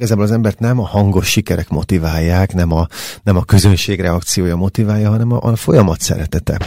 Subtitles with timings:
[0.00, 2.86] Igazából az embert nem a hangos sikerek motiválják, nem a,
[3.22, 6.58] nem a közönség reakciója motiválja, hanem a, a folyamat szeretete.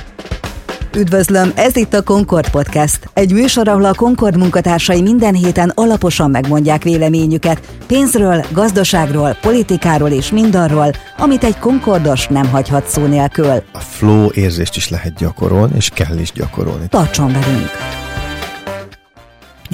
[0.96, 3.10] Üdvözlöm, ez itt a Concord Podcast.
[3.14, 10.32] Egy műsor, ahol a Concord munkatársai minden héten alaposan megmondják véleményüket pénzről, gazdaságról, politikáról és
[10.32, 13.64] mindarról, amit egy Concordos nem hagyhat szó nélkül.
[13.72, 16.88] A flow érzést is lehet gyakorolni, és kell is gyakorolni.
[16.88, 18.03] Tartson velünk!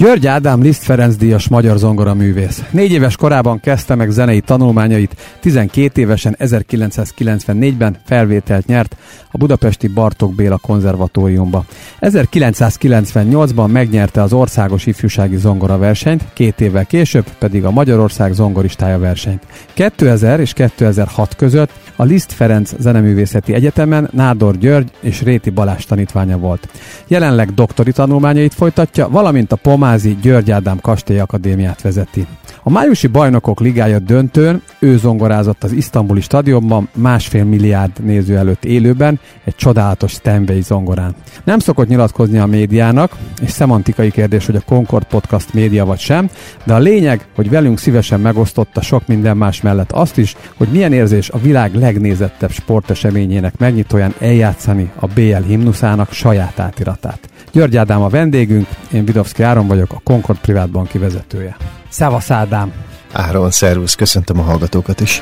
[0.00, 2.62] György Ádám Liszt Ferenc díjas magyar zongora művész.
[2.70, 8.96] Négy éves korában kezdte meg zenei tanulmányait, 12 évesen 1994-ben felvételt nyert
[9.30, 11.64] a budapesti Bartók Béla konzervatóriumba.
[12.00, 19.42] 1998-ban megnyerte az országos ifjúsági zongora versenyt, két évvel később pedig a Magyarország zongoristája versenyt.
[19.74, 26.38] 2000 és 2006 között a Liszt Ferenc Zeneművészeti Egyetemen Nádor György és Réti Balázs tanítványa
[26.38, 26.68] volt.
[27.06, 29.56] Jelenleg doktori tanulmányait folytatja, valamint a
[29.90, 32.26] Pomázi György Ádám Kastély Akadémiát vezeti.
[32.62, 39.20] A májusi bajnokok ligája döntőn ő zongorázott az isztambuli stadionban másfél milliárd néző előtt élőben
[39.44, 41.14] egy csodálatos Stenway zongorán.
[41.44, 46.30] Nem szokott nyilatkozni a médiának, és szemantikai kérdés, hogy a Concord Podcast média vagy sem,
[46.64, 50.92] de a lényeg, hogy velünk szívesen megosztotta sok minden más mellett azt is, hogy milyen
[50.92, 57.29] érzés a világ legnézettebb sporteseményének megnyitóján eljátszani a BL himnuszának saját átiratát.
[57.52, 61.56] György Ádám a vendégünk, én Vidovszki Áron vagyok, a Concord Privát Banki vezetője.
[61.88, 62.72] Szevasz Ádám!
[63.12, 65.20] Áron, szervusz, köszöntöm a hallgatókat is.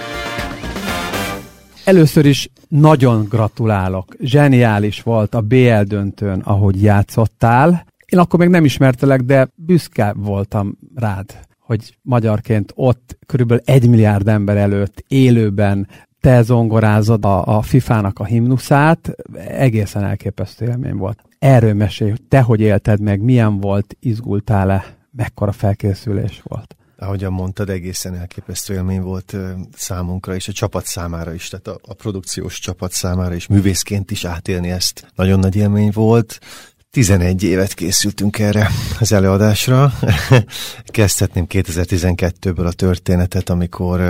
[1.84, 4.16] Először is nagyon gratulálok.
[4.20, 7.84] Zseniális volt a BL döntőn, ahogy játszottál.
[8.06, 14.28] Én akkor még nem ismertelek, de büszke voltam rád, hogy magyarként ott körülbelül egy milliárd
[14.28, 15.88] ember előtt élőben
[16.20, 19.14] te zongorázod a, a FIFA-nak a himnuszát,
[19.46, 21.22] egészen elképesztő élmény volt.
[21.38, 26.76] Erről mesélj, te hogy élted meg, milyen volt, izgultál-e, mekkora felkészülés volt?
[27.00, 29.36] Ahogyan mondtad, egészen elképesztő élmény volt
[29.76, 34.24] számunkra és a csapat számára is, tehát a, a produkciós csapat számára is, művészként is
[34.24, 35.12] átélni ezt.
[35.14, 36.38] Nagyon nagy élmény volt.
[36.90, 38.70] 11 évet készültünk erre
[39.00, 39.92] az előadásra.
[40.84, 44.00] Kezdhetném 2012-ből a történetet, amikor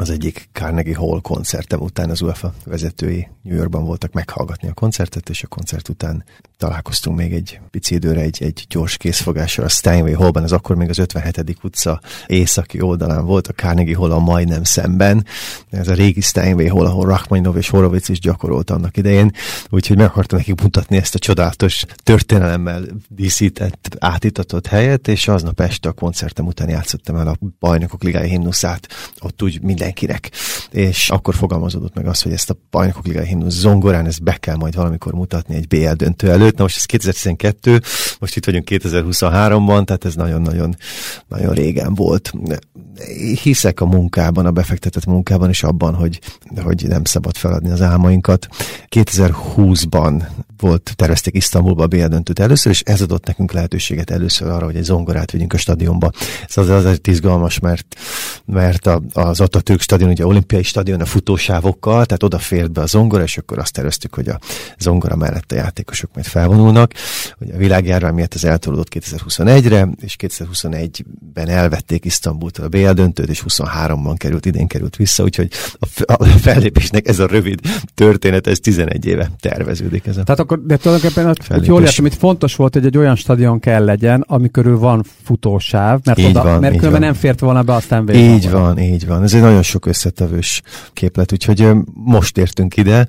[0.00, 5.28] az egyik Carnegie Hall koncertem után az UEFA vezetői New Yorkban voltak meghallgatni a koncertet,
[5.28, 6.24] és a koncert után
[6.56, 10.88] találkoztunk még egy pici időre egy, egy gyors készfogással a Steinway Hallban, az akkor még
[10.88, 11.56] az 57.
[11.62, 15.26] utca északi oldalán volt, a Carnegie Hall a majdnem szemben.
[15.70, 19.32] Ez a régi Steinway Hall, ahol Rachmaninov és Horowitz is gyakorolt annak idején,
[19.70, 25.88] úgyhogy meg akartam nekik mutatni ezt a csodálatos történelemmel díszített, átitatott helyet, és aznap este
[25.88, 28.88] a koncertem után játszottam el a Bajnokok Ligája himnuszát,
[29.20, 30.30] ott úgy mindenkinek.
[30.70, 34.56] És akkor fogalmazódott meg az, hogy ezt a Bajnokok Ligája himnusz zongorán, ezt be kell
[34.56, 36.56] majd valamikor mutatni egy BL döntő előtt.
[36.56, 37.80] Na most ez 2012,
[38.20, 40.76] most itt vagyunk 2023-ban, tehát ez nagyon-nagyon
[41.28, 42.32] nagyon régen volt.
[43.42, 46.20] Hiszek a munkában, a befektetett munkában, és abban, hogy,
[46.62, 48.46] hogy nem szabad feladni az álmainkat.
[48.96, 50.22] 2020-ban
[50.60, 54.76] volt, tervezték Isztambulba a BL döntőt először, és ez adott nekünk lehetőséget először arra, hogy
[54.76, 56.10] egy zongorát vigyünk a stadionba.
[56.48, 57.86] Ez az azért izgalmas, mert,
[58.44, 63.22] mert a, az Atatürk stadion, ugye olimpiai stadion a futósávokkal, tehát odafért be a zongora,
[63.22, 64.38] és akkor azt terveztük, hogy a
[64.78, 66.92] zongora mellett a játékosok majd felvonulnak.
[67.40, 73.44] Ugye a világjárvány miatt ez eltolódott 2021-re, és 2021-ben elvették Isztambultól a BL döntőt, és
[73.48, 77.60] 23-ban került, idén került vissza, úgyhogy a, a fellépésnek ez a rövid
[77.94, 80.06] történet, ez 11 éve terveződik.
[80.06, 83.16] Ez a Tehát akkor, de tulajdonképpen hogy jól értem, hogy fontos volt, hogy egy olyan
[83.16, 87.00] stadion kell legyen, ami körül van futósáv, mert, így oda, van, mert különben van.
[87.00, 89.22] nem fért volna be, aztán Így van, így van.
[89.22, 93.06] Ez egy nagyon sok összetevős képlet, úgyhogy most értünk ide,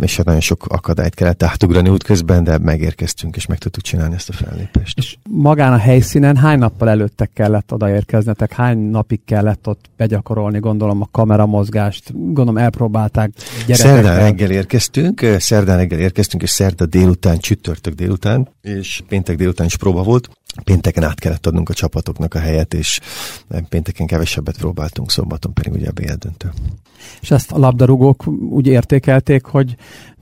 [0.00, 4.28] és hát nagyon sok akadályt kellett átugrani útközben, de megérkeztünk, és meg tudtuk csinálni ezt
[4.28, 4.98] a fellépést.
[4.98, 8.52] És magán a helyszínen hány nappal előtte kellett odaérkeznetek?
[8.52, 13.30] Hány napig kellett ott begyakorolni, gondolom a kameramozgást, gondolom elpróbálták
[13.66, 14.02] gyerekekkel.
[14.02, 19.76] Szerdán reggel érkeztünk, szerdán reggel érkeztünk, és szerda délután, csütörtök délután, és péntek délután is
[19.76, 20.30] próba volt.
[20.64, 23.00] Pénteken át kellett adnunk a csapatoknak a helyet, és
[23.68, 26.52] pénteken kevesebbet próbáltunk, szombaton pedig ugye a BL döntő.
[27.20, 29.76] És ezt a labdarúgók úgy értékelték, hogy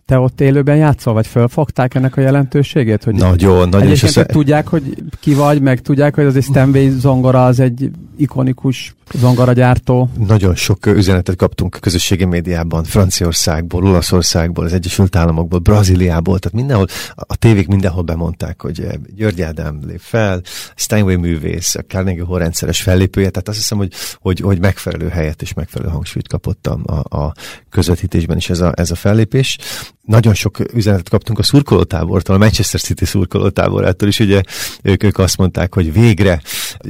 [0.06, 3.04] te ott élőben játszol, vagy fölfogták ennek a jelentőségét?
[3.04, 3.88] Hogy Nagyon, nagyon.
[3.88, 4.26] És Egyébként össze...
[4.26, 10.10] tudják, hogy ki vagy, meg tudják, hogy az Stanway zongora az egy ikonikus zongaragyártó.
[10.26, 16.86] Nagyon sok üzenetet kaptunk a közösségi médiában, Franciaországból, Olaszországból, az Egyesült Államokból, Brazíliából, tehát mindenhol,
[17.14, 20.40] a tévék mindenhol bemondták, hogy György Ádám lép fel,
[20.74, 25.42] Steinway művész, a Carnegie Hall rendszeres fellépője, tehát azt hiszem, hogy, hogy, hogy megfelelő helyet
[25.42, 27.32] és megfelelő hangsúlyt kapott a, a, a
[27.70, 29.58] közvetítésben is ez a, ez a fellépés.
[30.02, 34.40] Nagyon sok üzenetet kaptunk a szurkolótábortól, a Manchester City szurkolótáborától is, ugye
[34.82, 36.40] ők, ők azt mondták, hogy végre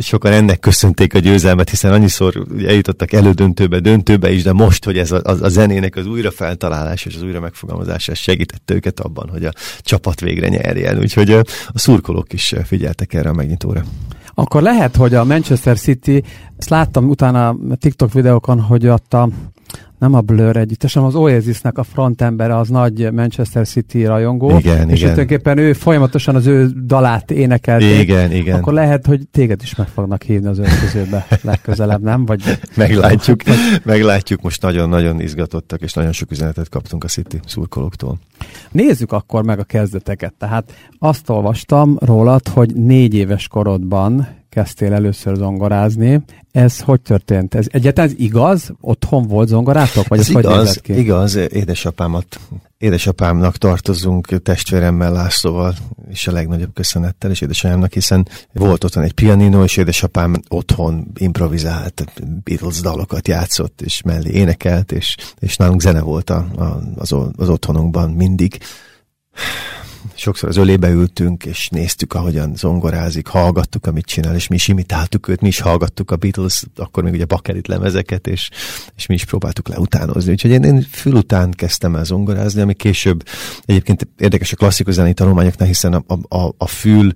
[0.01, 4.99] sokan ennek köszönték a győzelmet, hiszen annyi annyiszor eljutottak elődöntőbe, döntőbe is, de most, hogy
[4.99, 9.29] ez a, a, a zenének az újra feltalálás és az újra megfogalmazása segítette őket abban,
[9.29, 10.99] hogy a csapat végre nyerjen.
[10.99, 13.83] Úgyhogy a szurkolók is figyeltek erre a megnyitóra.
[14.35, 16.23] Akkor lehet, hogy a Manchester City,
[16.57, 19.29] ezt láttam utána TikTok videókon, hogy ott a
[20.01, 24.59] nem a Blur együttes, hanem az Oasisnek a frontember az nagy Manchester City rajongó.
[24.59, 24.99] Igen, és igen.
[24.99, 27.87] tulajdonképpen ő folyamatosan az ő dalát énekelte.
[27.87, 28.59] Igen, igen.
[28.59, 32.27] Akkor lehet, hogy téged is meg fognak hívni az öltözőbe legközelebb, nem?
[32.27, 32.43] Vagy
[32.75, 33.43] meglátjuk,
[33.83, 34.43] meglátjuk.
[34.43, 38.19] Most nagyon-nagyon izgatottak, és nagyon sok üzenetet kaptunk a City szurkolóktól.
[38.71, 40.35] Nézzük akkor meg a kezdeteket.
[40.39, 46.23] Tehát azt olvastam rólad, hogy négy éves korodban kezdtél először zongorázni.
[46.53, 47.55] Ez hogy történt?
[47.55, 48.73] Ez egyáltalán ez igaz?
[48.81, 50.09] Otthon volt zongorátok?
[50.09, 50.99] Vagy ez, ez hogy igaz, ki?
[50.99, 52.41] igaz, édesapámat,
[52.79, 55.75] édesapámnak tartozunk testvéremmel Lászlóval,
[56.09, 62.05] és a legnagyobb köszönettel, és édesanyámnak, hiszen volt otthon egy pianino, és édesapám otthon improvizált,
[62.45, 67.49] Beatles dalokat játszott, és mellé énekelt, és, és nálunk zene volt a, a, az, az
[67.49, 68.59] otthonunkban mindig
[70.15, 75.29] sokszor az ölébe ültünk, és néztük, ahogyan zongorázik, hallgattuk, amit csinál, és mi is imitáltuk
[75.29, 78.51] őt, mi is hallgattuk a Beatles, akkor még ugye bakelit lemezeket, és,
[78.97, 80.33] és mi is próbáltuk leutánozni.
[80.33, 83.23] Úgyhogy én, én fül után kezdtem el zongorázni, ami később
[83.65, 87.13] egyébként érdekes a klasszikus zenei tanulmányoknál, hiszen a, a, a fül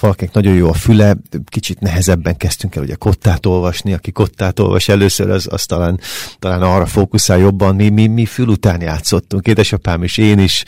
[0.00, 1.16] valakinek nagyon jó a füle,
[1.46, 6.00] kicsit nehezebben kezdtünk el ugye kottát olvasni, aki kottát olvas először, az, az talán,
[6.38, 7.74] talán arra fókuszál jobban.
[7.74, 10.64] Mi, mi, mi fül után játszottunk, édesapám és én is.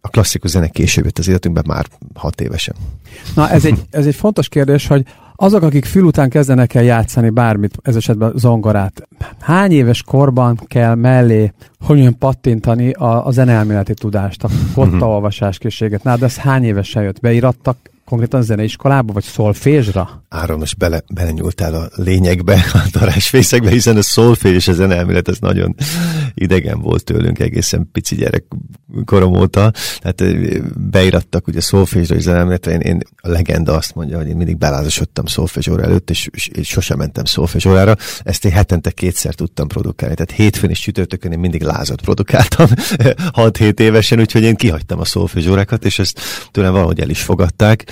[0.00, 2.74] A klasszikus zene később jött az életünkben már hat évesen.
[3.34, 5.04] Na ez egy, ez egy fontos kérdés, hogy
[5.36, 9.08] azok, akik fül után kezdenek el játszani bármit, ez esetben zongorát,
[9.40, 16.02] hány éves korban kell mellé, hogy jön pattintani a, a zeneelméleti tudást, a kottaolvasás készséget?
[16.02, 17.20] Na, de ez hány évesen jött?
[17.20, 17.76] Beirattak
[18.12, 20.24] konkrétan zeneiskolába, vagy szolfézsra?
[20.28, 25.38] Áron, most bele, belenyúltál a lényegbe, a darásfészekbe, hiszen a szolfézs és a zeneelmélet az
[25.38, 25.74] nagyon
[26.34, 28.44] idegen volt tőlünk egészen pici gyerek
[29.04, 29.72] korom óta.
[30.00, 30.24] Tehát
[30.90, 32.72] beirattak ugye szolfézsra és zeneelméletre.
[32.72, 36.46] Én, én, a legenda azt mondja, hogy én mindig belázasodtam szolfézs óra előtt, és, és,
[36.46, 37.96] és sosem mentem szolfézs órára.
[38.22, 40.14] Ezt én hetente kétszer tudtam produkálni.
[40.14, 42.66] Tehát hétfőn és csütörtökön én mindig lázat produkáltam
[43.06, 46.20] 6-7 évesen, úgyhogy én kihagytam a szolfézs órákat, és ezt
[46.50, 47.84] tőlem valahogy el is fogadták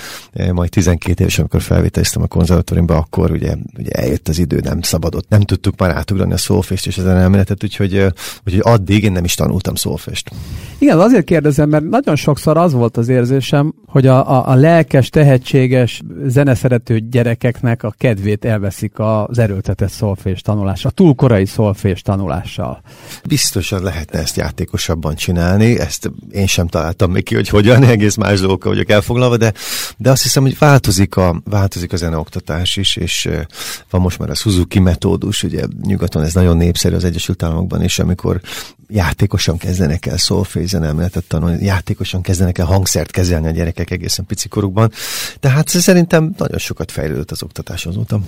[0.51, 5.29] majd 12 éves, amikor felvételiztem a konzervatóriumba, akkor ugye, ugye eljött az idő, nem szabadott,
[5.29, 8.05] nem tudtuk már átugrani a szólfést és az elméletet, úgyhogy,
[8.45, 10.31] úgyhogy addig én nem is tanultam szólfést.
[10.77, 15.09] Igen, azért kérdezem, mert nagyon sokszor az volt az érzésem, hogy a, a, a lelkes,
[15.09, 20.41] tehetséges, zeneszerető gyerekeknek a kedvét elveszik az erőltetett szolfés
[20.83, 22.81] a túl korai szolfés tanulással.
[23.27, 28.39] Biztosan lehetne ezt játékosabban csinálni, ezt én sem találtam még ki, hogy hogyan, egész más
[28.39, 29.53] dolgokkal vagyok elfoglalva, de,
[30.01, 33.29] de azt hiszem, hogy változik a, változik a zeneoktatás is, és
[33.89, 37.99] van most már a Suzuki metódus, ugye nyugaton ez nagyon népszerű az Egyesült Államokban, és
[37.99, 38.41] amikor
[38.87, 44.91] játékosan kezdenek el szolfény zeneelméletet tanulni, játékosan kezdenek el hangszert kezelni a gyerekek egészen picikorukban.
[45.39, 48.19] Tehát szerintem nagyon sokat fejlődött az oktatás azóta.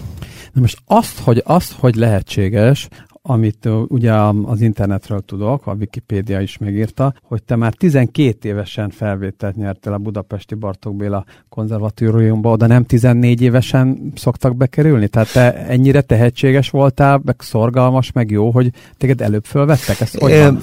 [0.53, 2.87] Na most azt, hogy, azt, hogy lehetséges,
[3.25, 4.13] amit ugye
[4.45, 9.97] az internetről tudok, a Wikipédia is megírta, hogy te már 12 évesen felvételt nyertél a
[9.97, 15.07] budapesti Bartók Béla konzervatóriumba, oda nem 14 évesen szoktak bekerülni?
[15.07, 19.99] Tehát te ennyire tehetséges voltál, meg szorgalmas, meg jó, hogy téged előbb fölvettek?
[19.99, 20.59] Ezt hogy én,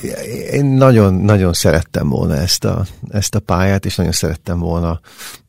[0.52, 5.00] én nagyon, nagyon szerettem volna ezt a, ezt a pályát, és nagyon szerettem volna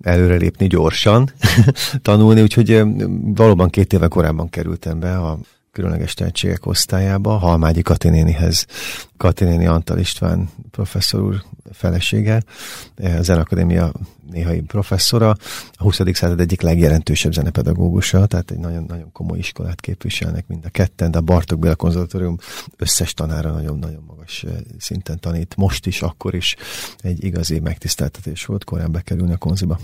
[0.01, 1.29] előrelépni gyorsan,
[2.01, 2.83] tanulni, úgyhogy
[3.23, 5.37] valóban két éve korábban kerültem be a
[5.71, 8.65] különleges tehetségek osztályába, Halmágyi Katinénihez,
[9.17, 12.41] Katinéni Antal István professzor úr felesége,
[12.97, 13.91] a Zenakadémia
[14.31, 15.29] néhai professzora,
[15.71, 15.99] a 20.
[16.13, 21.21] század egyik legjelentősebb zenepedagógusa, tehát egy nagyon-nagyon komoly iskolát képviselnek mind a ketten, de a
[21.21, 22.37] Bartók Béla konzervatórium
[22.77, 25.55] összes tanára nagyon-nagyon magas eh, szinten tanít.
[25.55, 26.55] Most is, akkor is
[26.99, 29.79] egy igazi megtiszteltetés volt korán bekerülni a konziba.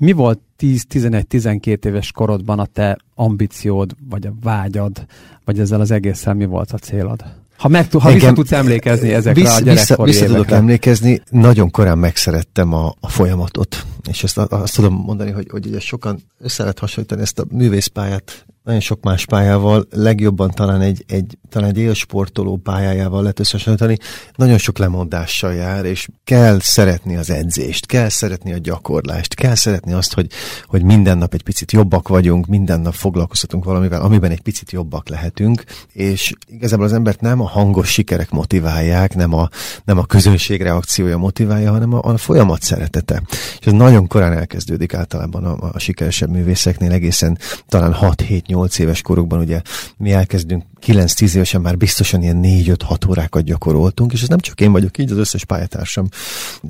[0.00, 5.06] Mi volt 10-11-12 éves korodban a te ambíciód, vagy a vágyad,
[5.44, 7.41] vagy ezzel az egészen mi volt a célod?
[7.56, 11.22] Ha, meg, ha Engem, vissza tudsz emlékezni ezekre vissz, a gyerekkori vissza, vissza tudok emlékezni,
[11.30, 13.86] nagyon korán megszerettem a, a folyamatot.
[14.08, 18.46] És ezt azt tudom mondani, hogy, hogy ugye sokan össze lehet hasonlítani ezt a művészpályát
[18.62, 23.98] nagyon sok más pályával, legjobban talán egy, egy, talán egy élsportoló pályájával lehet összehasonlítani,
[24.34, 29.92] nagyon sok lemondással jár, és kell szeretni az edzést, kell szeretni a gyakorlást, kell szeretni
[29.92, 30.26] azt, hogy,
[30.64, 35.08] hogy minden nap egy picit jobbak vagyunk, minden nap foglalkozhatunk valamivel, amiben egy picit jobbak
[35.08, 39.48] lehetünk, és igazából az embert nem a hangos sikerek motiválják, nem a,
[39.84, 43.22] nem a közönség reakciója motiválja, hanem a, a folyamat szeretete.
[43.60, 47.38] És ez nagyon korán elkezdődik általában a, a sikeresebb művészeknél, egészen
[47.68, 49.62] talán 6-7 7-8 éves korukban ugye
[49.96, 54.72] mi elkezdünk 9-10 évesen már biztosan ilyen 4-5-6 órákat gyakoroltunk, és ez nem csak én
[54.72, 56.08] vagyok így, az összes pályatársam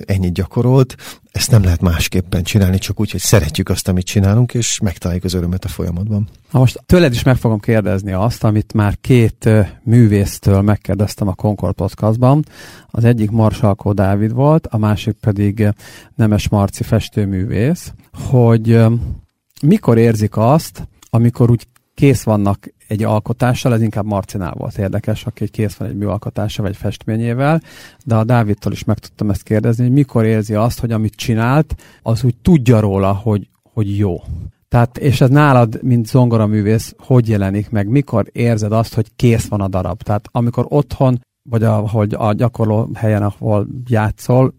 [0.07, 0.97] ennyit gyakorolt,
[1.33, 5.35] ezt nem lehet másképpen csinálni, csak úgy, hogy szeretjük azt, amit csinálunk, és megtaláljuk az
[5.35, 6.29] örömet a folyamatban.
[6.51, 9.49] Na most tőled is meg fogom kérdezni azt, amit már két
[9.83, 12.45] művésztől megkérdeztem a Concord podcastban.
[12.91, 15.69] Az egyik Marsalkó Dávid volt, a másik pedig
[16.15, 18.81] Nemes Marci festőművész, hogy
[19.62, 25.49] mikor érzik azt, amikor úgy kész vannak egy alkotással, ez inkább Marcinál volt érdekes, aki
[25.49, 27.63] kész van egy műalkotása vagy festményével,
[28.05, 31.75] de a Dávidtól is meg tudtam ezt kérdezni, hogy mikor érzi azt, hogy amit csinált,
[32.03, 34.23] az úgy tudja róla, hogy, hogy jó.
[34.69, 37.89] Tehát, és ez nálad, mint zongoraművész, hogy jelenik meg?
[37.89, 40.03] Mikor érzed azt, hogy kész van a darab?
[40.03, 41.21] Tehát amikor otthon,
[41.51, 44.55] vagy ahol a gyakorló helyen, ahol játszol,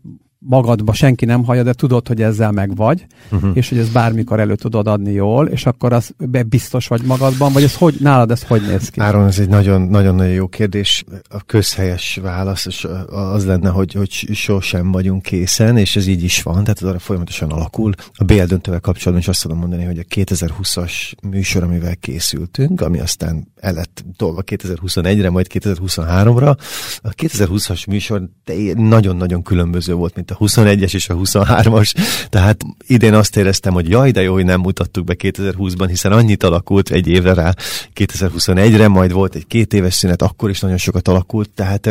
[0.45, 3.51] magadba senki nem hallja, de tudod, hogy ezzel meg vagy, uh-huh.
[3.53, 6.15] és hogy ez bármikor elő tudod adni jól, és akkor az
[6.47, 8.99] biztos vagy magadban, vagy ez hogy, nálad ez hogy néz ki?
[8.99, 11.03] Áron, ez egy nagyon-nagyon jó kérdés.
[11.29, 12.67] A közhelyes válasz
[13.09, 17.51] az lenne, hogy, hogy sosem vagyunk készen, és ez így is van, tehát arra folyamatosan
[17.51, 17.93] alakul.
[18.13, 22.99] A BL döntővel kapcsolatban is azt tudom mondani, hogy a 2020-as műsor, amivel készültünk, ami
[22.99, 26.57] aztán el lett tolva 2021-re, majd 2023-ra,
[27.01, 28.29] a 2020-as műsor
[28.73, 31.93] nagyon-nagyon különböző volt, mint a 21-es és a 23-as,
[32.29, 36.43] tehát idén azt éreztem, hogy jaj, de jó, hogy nem mutattuk be 2020-ban, hiszen annyit
[36.43, 37.53] alakult egy évre rá
[37.95, 41.87] 2021-re, majd volt egy két éves szünet, akkor is nagyon sokat alakult, tehát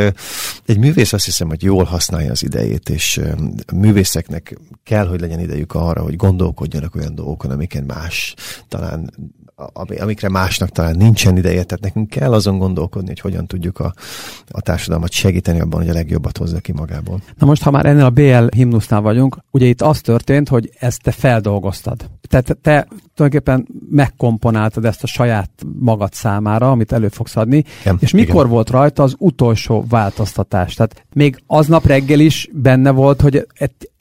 [0.66, 3.20] egy művész azt hiszem, hogy jól használja az idejét, és
[3.66, 8.34] a művészeknek kell, hogy legyen idejük arra, hogy gondolkodjanak olyan dolgokon, amiken más
[8.68, 9.10] talán
[9.74, 13.94] amikre másnak talán nincsen ideje, tehát nekünk kell azon gondolkodni, hogy hogyan tudjuk a,
[14.48, 17.22] a társadalmat segíteni abban, hogy a legjobbat hozza ki magából.
[17.38, 21.02] Na most, ha már ennél a BL himnusznál vagyunk, ugye itt az történt, hogy ezt
[21.02, 22.10] te feldolgoztad.
[22.32, 28.10] Tehát te tulajdonképpen megkomponáltad ezt a saját magad számára, amit elő fogsz adni, igen, és
[28.10, 28.48] mikor igen.
[28.48, 30.74] volt rajta az utolsó változtatás?
[30.74, 33.46] Tehát még aznap reggel is benne volt, hogy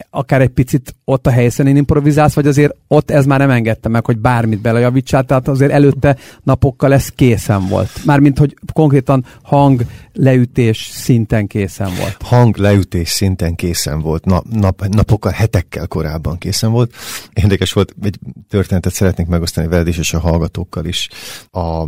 [0.09, 4.05] akár egy picit ott a helyszínen improvizálsz, vagy azért ott ez már nem engedte meg,
[4.05, 7.89] hogy bármit belejavítsál, tehát azért előtte napokkal ez készen volt.
[8.05, 9.81] Mármint, hogy konkrétan hang
[10.13, 12.17] leütés szinten készen volt.
[12.19, 14.25] Hang leütés szinten készen volt.
[14.25, 16.93] Na, nap, napokkal, hetekkel korábban készen volt.
[17.33, 21.09] Érdekes volt, egy történetet szeretnék megosztani veled is, és a hallgatókkal is.
[21.51, 21.87] A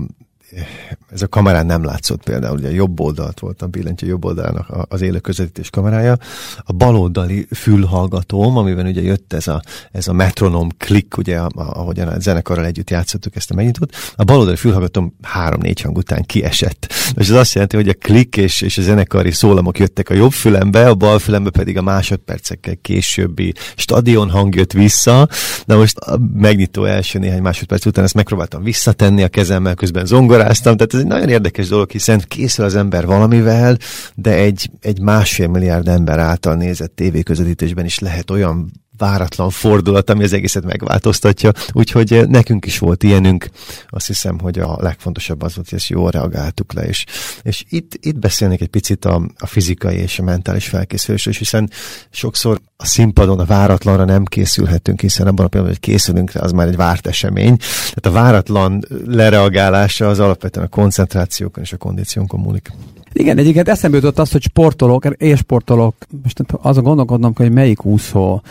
[1.11, 5.01] ez a kamerán nem látszott például, ugye jobb oldalt volt a billentyű jobb oldalának az
[5.01, 6.17] élő közvetítés kamerája.
[6.57, 12.19] A baloldali fülhallgatóm, amiben ugye jött ez a, ez a metronom klik, ugye ahogyan a
[12.19, 16.93] zenekarral együtt játszottuk ezt a megnyitót, a baloldali fülhallgatóm három-négy hang után kiesett.
[17.15, 20.31] És ez azt jelenti, hogy a klik és, és a zenekari szólamok jöttek a jobb
[20.31, 25.27] fülembe, a bal fülembe pedig a másodpercekkel későbbi stadion hang jött vissza.
[25.65, 30.42] Na most a megnyitó első néhány másodperc után ezt megpróbáltam visszatenni a kezemmel, közben zongorán
[30.43, 33.77] magyaráztam, tehát ez egy nagyon érdekes dolog, hiszen készül az ember valamivel,
[34.15, 40.23] de egy, egy másfél milliárd ember által nézett tévéközvetítésben is lehet olyan váratlan fordulat, ami
[40.23, 41.51] az egészet megváltoztatja.
[41.71, 43.49] Úgyhogy eh, nekünk is volt ilyenünk.
[43.87, 46.83] Azt hiszem, hogy a legfontosabb az volt, hogy ezt jól reagáltuk le.
[46.85, 47.05] És,
[47.41, 51.69] és itt, itt beszélnék egy picit a, a fizikai és a mentális felkészülésről, hiszen
[52.09, 56.67] sokszor a színpadon a váratlanra nem készülhetünk, hiszen abban a pillanatban, hogy készülünk az már
[56.67, 57.57] egy várt esemény.
[57.57, 62.71] Tehát a váratlan lereagálása az alapvetően a koncentrációkon és a kondíciónkon múlik.
[63.13, 68.41] Igen, egyébként eszembe jutott az, hogy sportolók, sportolók, most azon gondolkodnom, hogy melyik úszó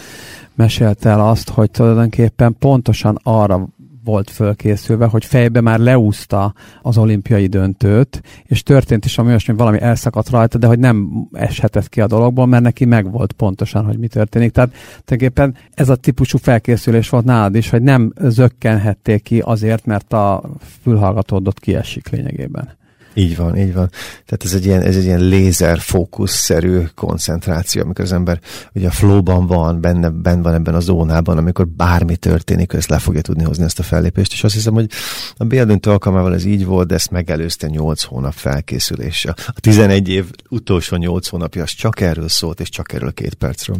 [0.54, 3.68] mesélte el azt, hogy tulajdonképpen pontosan arra
[4.04, 9.80] volt fölkészülve, hogy fejbe már leúzta az olimpiai döntőt, és történt is ami olyasmi, valami
[9.80, 14.06] elszakadt rajta, de hogy nem eshetett ki a dologból, mert neki megvolt pontosan, hogy mi
[14.06, 14.52] történik.
[14.52, 14.70] Tehát
[15.04, 20.42] tulajdonképpen ez a típusú felkészülés volt nálad is, hogy nem zökkenhették ki azért, mert a
[20.82, 22.80] fülhallgatódott kiesik lényegében.
[23.14, 23.90] Így van, így van.
[24.26, 28.40] Tehát ez egy ilyen, ez egy ilyen lézerfókuszszerű koncentráció, amikor az ember
[28.74, 32.98] ugye a flowban van, benne, benne van ebben a zónában, amikor bármi történik, ezt le
[32.98, 34.90] fogja tudni hozni ezt a fellépést, és azt hiszem, hogy
[35.36, 39.34] a béldöntő alkalmával ez így volt, de ezt megelőzte 8 hónap felkészülése.
[39.46, 43.76] A 11 év utolsó 8 hónapja az csak erről szólt, és csak erről két percről.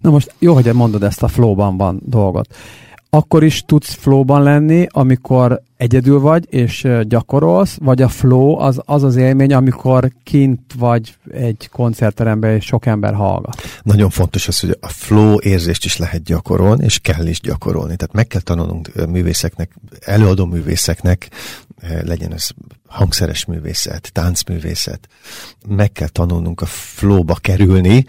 [0.00, 2.48] Na most jó, hogy mondod ezt a flowban van dolgot
[3.10, 9.02] akkor is tudsz flowban lenni, amikor egyedül vagy és gyakorolsz, vagy a flow az az,
[9.02, 13.62] az élmény, amikor kint vagy egy koncertteremben és sok ember hallgat.
[13.82, 17.96] Nagyon fontos az, hogy a flow érzést is lehet gyakorolni, és kell is gyakorolni.
[17.96, 19.70] Tehát meg kell tanulnunk művészeknek,
[20.00, 21.28] előadó művészeknek,
[22.04, 22.48] legyen ez
[22.86, 25.08] hangszeres művészet, táncművészet.
[25.68, 28.04] Meg kell tanulnunk a flóba kerülni,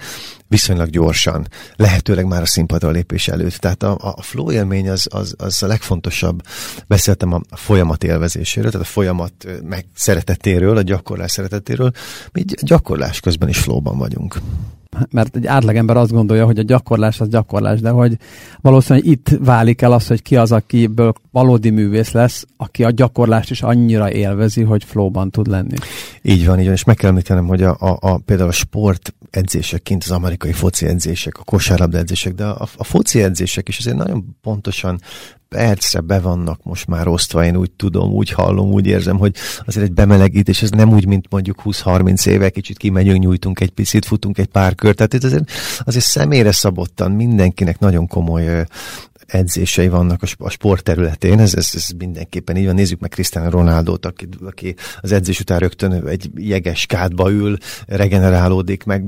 [0.48, 3.56] viszonylag gyorsan, lehetőleg már a színpadra lépés előtt.
[3.56, 6.42] Tehát a, a flow élmény az, az, az a legfontosabb.
[6.88, 11.92] Beszéltem a, folyamat élvezéséről, tehát a folyamat meg szeretetéről, a gyakorlás szeretetéről.
[12.32, 14.42] Mi gyakorlás közben is flowban vagyunk
[15.12, 18.18] mert egy átlagember azt gondolja, hogy a gyakorlás az gyakorlás, de hogy
[18.62, 23.52] valószínűleg itt válik el az, hogy ki az, akiből valódi művész lesz, aki a gyakorlást
[23.52, 25.76] is annyira élvezi, hogy flowban tud lenni.
[26.22, 29.16] Így van, így van, és meg kell említenem, hogy a, a, a, például a sport
[29.30, 33.78] edzések, kint az amerikai foci edzések, a kosárlabda edzések, de a, a foci edzések is
[33.78, 35.00] azért nagyon pontosan
[35.50, 39.86] percre be vannak most már osztva, én úgy tudom, úgy hallom, úgy érzem, hogy azért
[39.86, 44.38] egy bemelegítés, ez nem úgy, mint mondjuk 20-30 éve, kicsit kimegyünk, nyújtunk egy picit, futunk
[44.38, 48.66] egy pár kört, tehát ez azért, azért személyre szabottan mindenkinek nagyon komoly
[49.28, 52.76] edzései vannak a sport területén, ez, ez, ez mindenképpen így van.
[52.76, 58.84] Nézzük meg Cristiano Ronaldo-t, aki, aki az edzés után rögtön egy jeges kádba ül, regenerálódik,
[58.84, 59.04] meg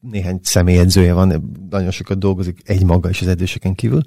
[0.00, 4.02] néhány személyedzője van, nagyon sokat dolgozik egy maga is az edzéseken kívül.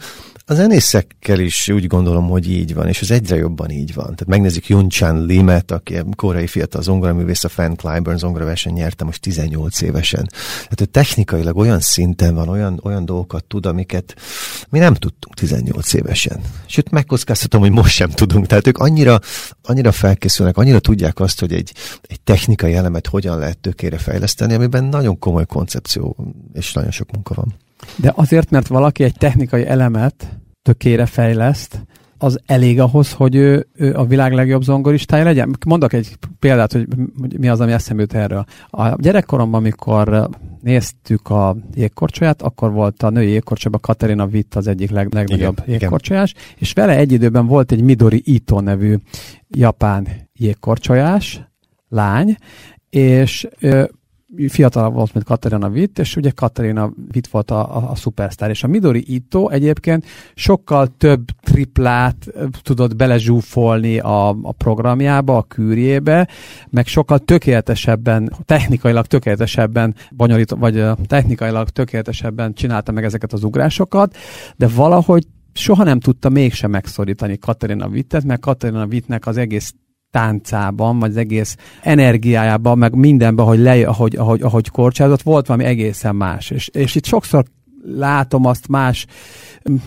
[0.45, 4.03] A zenészekkel is úgy gondolom, hogy így van, és ez egyre jobban így van.
[4.03, 9.21] Tehát megnézzük Yun Chan Limet, aki koreai fiatal zongoraművész, a Fan Clyburn zongoraverseny nyerte most
[9.21, 10.27] 18 évesen.
[10.53, 14.15] Tehát ő technikailag olyan szinten van, olyan, olyan dolgokat tud, amiket
[14.69, 16.39] mi nem tudtunk 18 évesen.
[16.65, 18.45] Sőt, megkockáztatom, hogy most sem tudunk.
[18.45, 19.19] Tehát ők annyira,
[19.61, 21.71] annyira felkészülnek, annyira tudják azt, hogy egy,
[22.01, 25.45] egy technikai elemet hogyan lehet tökére fejleszteni, amiben nagyon komoly
[25.83, 26.15] koncepció
[26.53, 27.53] és nagyon sok munka van.
[27.95, 31.85] De azért, mert valaki egy technikai elemet tökére fejleszt,
[32.17, 35.55] az elég ahhoz, hogy ő, ő a világ legjobb zongoristája legyen?
[35.65, 36.87] Mondok egy példát, hogy
[37.37, 38.45] mi az, ami eszembe jut erről.
[38.69, 40.29] A gyerekkoromban, amikor
[40.61, 45.79] néztük a jégkorcsolyát, akkor volt a női jégkorcsolyában Katerina Witt az egyik leg, legnagyobb igen,
[45.79, 46.43] jégkorcsolyás, igen.
[46.57, 48.95] és vele egy időben volt egy Midori Ito nevű
[49.49, 51.41] japán jégkorcsolyás,
[51.89, 52.37] lány,
[52.89, 53.47] és
[54.47, 58.63] fiatalabb volt, mint Katarina Witt, és ugye Katarina Witt volt a, a, a szupersztár, és
[58.63, 62.27] a Midori Ito egyébként sokkal több triplát
[62.61, 66.27] tudott belezsúfolni a, a programjába, a kűrjébe,
[66.69, 74.15] meg sokkal tökéletesebben, technikailag tökéletesebben bonyolít, vagy technikailag tökéletesebben csinálta meg ezeket az ugrásokat,
[74.55, 79.73] de valahogy soha nem tudta mégsem megszorítani Katarina Wittet, mert Katarina Wittnek az egész
[80.13, 85.65] táncában, vagy az egész energiájában, meg mindenben, ahogy, le, ahogy, ahogy, ahogy korcsázott, volt valami
[85.65, 86.49] egészen más.
[86.49, 87.45] És, és itt sokszor
[87.85, 89.05] látom azt más,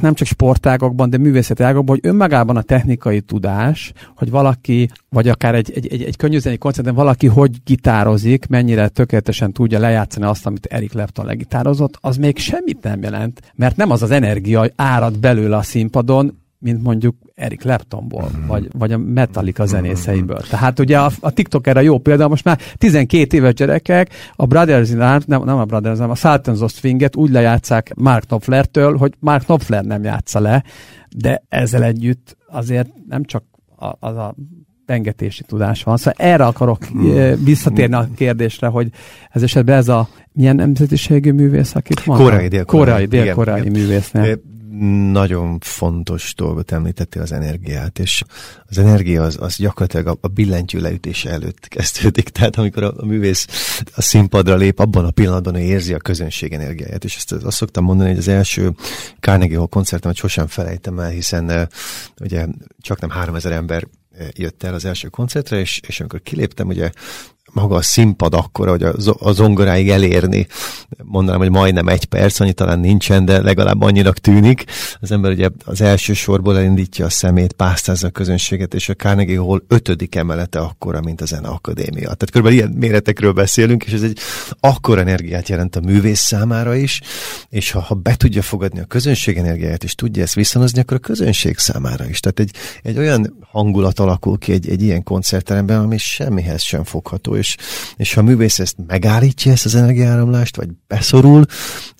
[0.00, 5.54] nem csak sportágokban, de művészeti ágokban, hogy önmagában a technikai tudás, hogy valaki, vagy akár
[5.54, 10.66] egy, egy, egy, egy könnyűzeni koncerten valaki hogy gitározik, mennyire tökéletesen tudja lejátszani azt, amit
[10.66, 15.56] Eric Clapton legitározott, az még semmit nem jelent, mert nem az az energia árad belőle
[15.56, 18.46] a színpadon, mint mondjuk Eric Claptonból, mm.
[18.46, 19.72] vagy, vagy a Metallica mhm.
[19.72, 20.40] zenészeiből.
[20.40, 24.90] Tehát ugye a, a TikTok erre jó példa, most már 12 éves gyerekek a Brothers
[24.90, 28.96] in Arms, nem, nem a Brothers, hanem a Sultans of Swinget úgy lejátszák Mark Knopflertől,
[28.96, 30.64] hogy Mark Knopfler nem játsza le,
[31.16, 33.44] de ezzel együtt azért nem csak
[33.76, 34.34] a, az a
[34.86, 35.96] pengetési tudás van.
[35.96, 37.32] Szóval erre akarok mm.
[37.44, 38.88] visszatérni a kérdésre, hogy
[39.30, 42.16] ez esetben ez a milyen nemzetiségű művész, akit van?
[42.16, 42.92] Korai, dél-korai.
[42.92, 44.38] Korai, dél-korai művésznél
[45.10, 48.22] nagyon fontos dolgot említettél az energiát, és
[48.68, 53.04] az energia az, az gyakorlatilag a, a billentyű leütése előtt kezdődik, tehát amikor a, a
[53.04, 53.46] művész
[53.94, 58.08] a színpadra lép, abban a pillanatban érzi a közönség energiáját, és ezt azt szoktam mondani,
[58.08, 58.74] hogy az első
[59.20, 61.62] Carnegie Hall koncertemet sosem felejtem el, hiszen uh,
[62.20, 62.46] ugye
[62.80, 63.86] csak nem 3000 ember
[64.32, 66.90] jött el az első koncertre, és, és amikor kiléptem, ugye
[67.60, 68.82] maga a színpad akkora, hogy
[69.18, 70.46] a zongoráig elérni,
[71.02, 74.64] mondanám, hogy majdnem egy perc, annyi talán nincsen, de legalább annyinak tűnik.
[75.00, 79.38] Az ember ugye az első sorból elindítja a szemét, pásztázza a közönséget, és a Carnegie
[79.38, 82.02] Hall ötödik emelete akkora, mint a Zene Akadémia.
[82.02, 84.18] Tehát körülbelül ilyen méretekről beszélünk, és ez egy
[84.60, 87.00] akkora energiát jelent a művész számára is,
[87.48, 91.00] és ha, ha be tudja fogadni a közönség energiáját, és tudja ezt viszonozni, akkor a
[91.00, 92.20] közönség számára is.
[92.20, 92.50] Tehát egy,
[92.82, 97.45] egy olyan hangulat alakul ki egy, egy ilyen koncertteremben, ami semmihez sem fogható, és,
[97.96, 101.44] és ha a művész ezt megállítja, ezt az energiáramlást, vagy beszorul,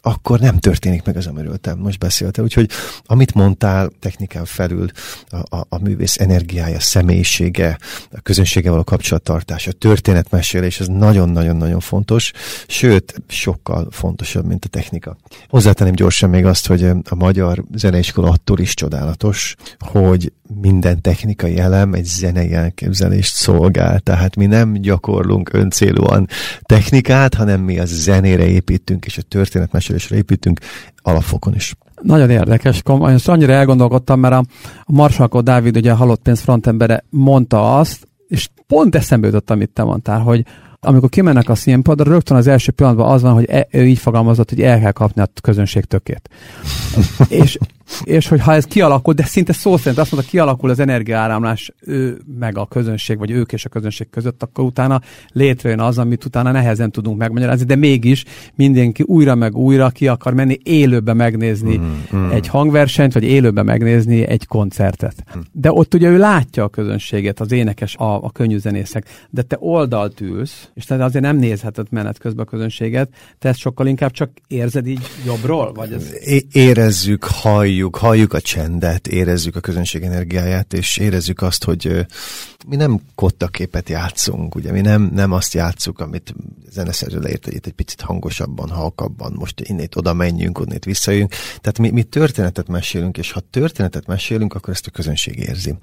[0.01, 2.45] akkor nem történik meg az, amiről te most beszéltél.
[2.45, 2.71] Úgyhogy
[3.05, 4.89] amit mondtál, technikán felül
[5.29, 7.79] a, a, a művész energiája, személyisége,
[8.11, 12.33] a közönsége való kapcsolattartás, a történetmesélés, ez nagyon-nagyon-nagyon fontos,
[12.67, 15.17] sőt, sokkal fontosabb, mint a technika.
[15.49, 21.93] Hozzátenném gyorsan még azt, hogy a magyar zeneiskola attól is csodálatos, hogy minden technikai elem
[21.93, 24.01] egy zenei elképzelést szolgál.
[24.01, 26.29] Tehát mi nem gyakorlunk öncélúan
[26.63, 30.61] technikát, hanem mi a zenére építünk, és a történetmesélésre építünk
[31.03, 31.75] alapfokon is.
[32.03, 34.45] Nagyon érdekes, most annyira elgondolkodtam, mert a,
[34.83, 39.71] a Marsalkó Dávid, ugye a halott pénz frontembere mondta azt, és pont eszembe jutott, amit
[39.71, 40.45] te mondtál, hogy
[40.81, 44.49] amikor kimennek a színpadra, rögtön az első pillanatban az van, hogy e, ő így fogalmazott,
[44.49, 46.31] hogy el kell kapni a közönség tökét.
[47.29, 47.59] és,
[48.05, 52.19] és hogy ha ez kialakul, de szinte szó szerint azt mondta, kialakul az energiaáramlás ő
[52.39, 55.01] meg a közönség, vagy ők és a közönség között, akkor utána
[55.33, 60.35] létrejön az, amit utána nehezen tudunk megmagyarázni, de mégis mindenki újra meg újra ki akar
[60.35, 62.31] menni élőbe megnézni mm, mm.
[62.31, 65.25] egy hangversenyt, vagy élőbe megnézni egy koncertet.
[65.37, 65.41] Mm.
[65.53, 70.21] De ott ugye ő látja a közönséget, az énekes, a, a könnyűzenészek, de te oldalt
[70.21, 74.31] ülsz, és te azért nem nézheted menet közben a közönséget, te ezt sokkal inkább csak
[74.47, 75.73] érzed így jobbról?
[75.73, 76.13] Vagy ez...
[76.25, 82.07] É- érezzük, halljuk, halljuk, halljuk a csendet, érezzük a közönség energiáját, és érezzük azt, hogy
[82.69, 86.35] mi nem kottaképet játszunk, ugye mi nem, nem azt játszuk, amit
[86.71, 91.31] zeneszerző leírt, hogy itt egy picit hangosabban, halkabban, most innét oda menjünk, onnét visszajöjjünk.
[91.61, 95.75] Tehát mi, mi történetet mesélünk, és ha történetet mesélünk, akkor ezt a közönség érzi.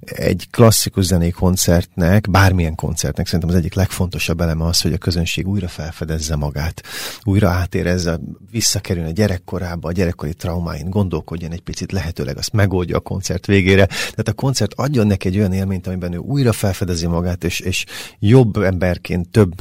[0.00, 5.48] Egy klasszikus zenei koncertnek, bármilyen koncertnek szerintem az egyik legfontosabb eleme az, hogy a közönség
[5.48, 6.82] újra felfedezze magát,
[7.22, 10.90] újra átérezze, visszakerülni a gyerekkorába, a gyerekkori traumáin,
[11.32, 13.86] gondolkodjon egy picit, lehetőleg azt megoldja a koncert végére.
[13.86, 17.84] Tehát a koncert adjon neki egy olyan élményt, amiben ő újra felfedezi magát, és, és
[18.18, 19.52] jobb emberként, több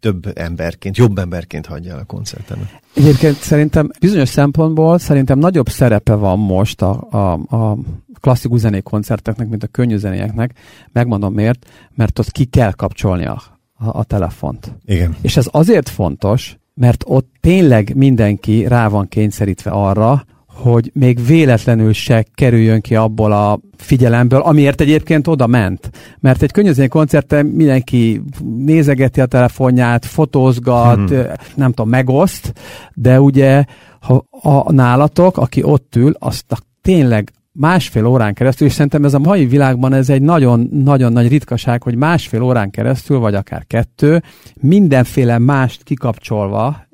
[0.00, 2.68] több emberként, jobb emberként hagyja el a koncerten.
[2.94, 7.78] Egyébként szerintem bizonyos szempontból szerintem nagyobb szerepe van most a, a, a
[8.20, 10.52] klasszikus zenék koncerteknek, mint a könnyű zenéknek.
[10.92, 13.42] Megmondom miért, mert ott ki kell kapcsolni a,
[13.74, 14.72] a, a telefont.
[14.84, 15.16] Igen.
[15.20, 21.92] És ez azért fontos, mert ott tényleg mindenki rá van kényszerítve arra, hogy még véletlenül
[21.92, 25.90] se kerüljön ki abból a figyelemből, amiért egyébként oda ment.
[26.20, 28.22] Mert egy könnyűzény koncerten mindenki
[28.56, 31.22] nézegeti a telefonját, fotózgat, hmm.
[31.54, 32.52] nem tudom, megoszt,
[32.94, 33.64] de ugye
[34.00, 36.44] ha a nálatok, aki ott ül, azt
[36.80, 41.82] tényleg másfél órán keresztül, és szerintem ez a mai világban ez egy nagyon-nagyon nagy ritkaság,
[41.82, 44.22] hogy másfél órán keresztül, vagy akár kettő,
[44.60, 46.86] mindenféle mást kikapcsolva,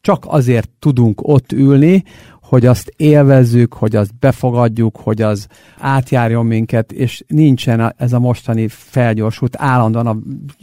[0.00, 2.04] csak azért tudunk ott ülni,
[2.50, 5.46] hogy azt élvezzük, hogy azt befogadjuk, hogy az
[5.78, 10.16] átjárjon minket, és nincsen ez a mostani felgyorsult, állandóan a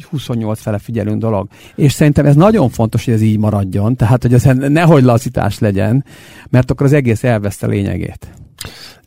[0.09, 1.47] 28 fele figyelünk dolog.
[1.75, 6.05] És szerintem ez nagyon fontos, hogy ez így maradjon, tehát hogy ez nehogy lazítás legyen,
[6.49, 8.27] mert akkor az egész elveszte lényegét.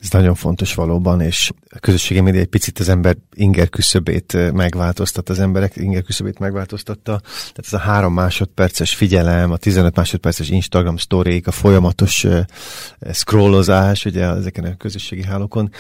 [0.01, 5.33] Ez nagyon fontos valóban, és a közösségi média egy picit az ember inger küszöbét megváltoztatta,
[5.33, 7.21] az emberek inger küszöbét megváltoztatta.
[7.23, 12.41] Tehát ez a három másodperces figyelem, a 15 másodperces Instagram sztorék, a folyamatos uh,
[13.13, 15.71] scrollozás, ugye ezeken a közösségi hálókon.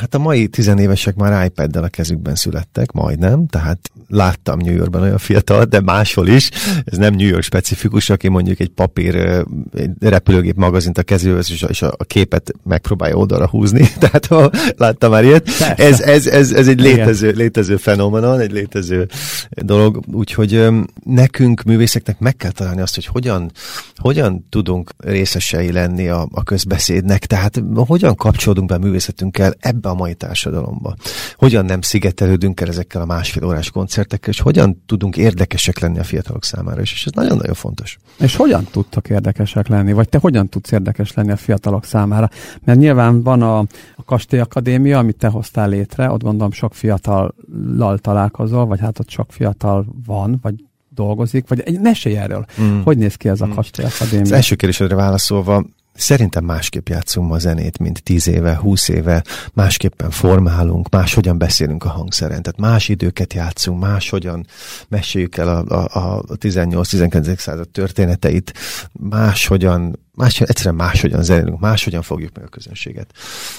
[0.00, 5.18] Hát a mai tizenévesek már iPad-del a kezükben születtek, majdnem, tehát láttam New Yorkban olyan
[5.18, 6.50] fiatal, de máshol is.
[6.84, 11.82] Ez nem New York specifikus, aki mondjuk egy papír, egy repülőgép magazint a kezéhez, és
[11.82, 13.62] a, a képet megpróbálja oldalra húzni.
[13.98, 15.48] Tehát ha láttam már ilyet.
[15.76, 19.08] Ez, ez, ez, ez egy létező, létező fenomenon, egy létező
[19.50, 20.00] dolog.
[20.12, 20.68] Úgyhogy
[21.04, 23.50] nekünk, művészeknek meg kell találni azt, hogy hogyan,
[23.96, 27.26] hogyan tudunk részesei lenni a, a közbeszédnek.
[27.26, 30.94] Tehát hogyan kapcsolódunk be a művészetünkkel ebbe a mai társadalomba.
[31.36, 35.98] Hogyan nem szigetelődünk el ezekkel a másfél órás koncert koncertekkel, és hogyan tudunk érdekesek lenni
[35.98, 37.98] a fiatalok számára is, és ez nagyon-nagyon fontos.
[38.18, 42.30] És hogyan tudtak érdekesek lenni, vagy te hogyan tudsz érdekes lenni a fiatalok számára?
[42.64, 43.53] Mert nyilván van a,
[43.96, 49.10] a Kastély Akadémia, amit te hoztál létre, ott gondolom sok fiatallal találkozol, vagy hát ott
[49.10, 50.54] sok fiatal van, vagy
[50.88, 52.44] dolgozik, vagy egy mesélj erről.
[52.60, 52.80] Mm.
[52.80, 53.50] Hogy néz ki ez a mm.
[53.50, 54.22] Kastély Akadémia?
[54.22, 55.64] Az első kérdésre válaszolva,
[55.96, 61.88] Szerintem másképp játszunk ma zenét, mint 10 éve, 20 éve, másképpen formálunk, máshogyan beszélünk a
[61.88, 64.46] hangszeren, tehát más időket játszunk, máshogyan
[64.88, 67.38] meséljük el a, a, a 18-19.
[67.38, 68.52] század történeteit,
[68.92, 73.12] máshogyan más, egyszerűen máshogyan zenélünk, máshogyan fogjuk meg a közönséget.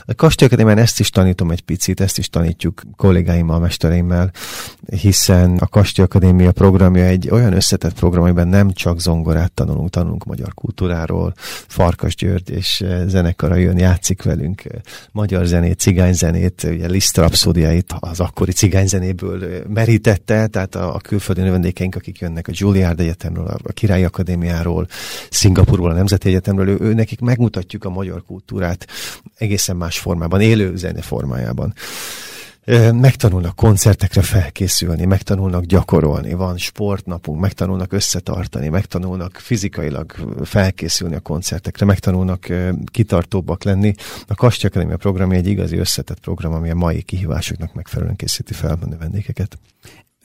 [0.06, 4.32] A Kastély Akadémián ezt is tanítom egy picit, ezt is tanítjuk kollégáimmal, mestereimmel,
[5.02, 10.24] hiszen a Kastély Akadémia programja egy olyan összetett program, amiben nem csak zongorát tanulunk, tanulunk
[10.24, 11.34] magyar kultúráról,
[11.68, 17.96] Farkas György és eh, zenekara jön, játszik velünk eh, magyar zenét, cigányzenét, ugye Liszt rapszódiáit
[18.00, 23.48] az akkori cigányzenéből eh, merítette, tehát a, a külföldi növendékeink, akik jönnek a Juilliard Egyetemről,
[23.64, 24.88] a Királyi Akadémiáról,
[25.30, 28.88] Szingapurból, a Nemzeti Egyetem Egyetemről, ő, ő nekik megmutatjuk a magyar kultúrát
[29.38, 31.74] egészen más formában, élő zene formájában
[32.92, 40.12] megtanulnak koncertekre felkészülni, megtanulnak gyakorolni, van sportnapunk, megtanulnak összetartani, megtanulnak fizikailag
[40.44, 42.48] felkészülni a koncertekre, megtanulnak
[42.92, 43.94] kitartóbbak lenni.
[44.28, 48.78] A Kasty Akadémia programja egy igazi összetett program, ami a mai kihívásoknak megfelelően készíti fel
[48.82, 49.58] a vendégeket.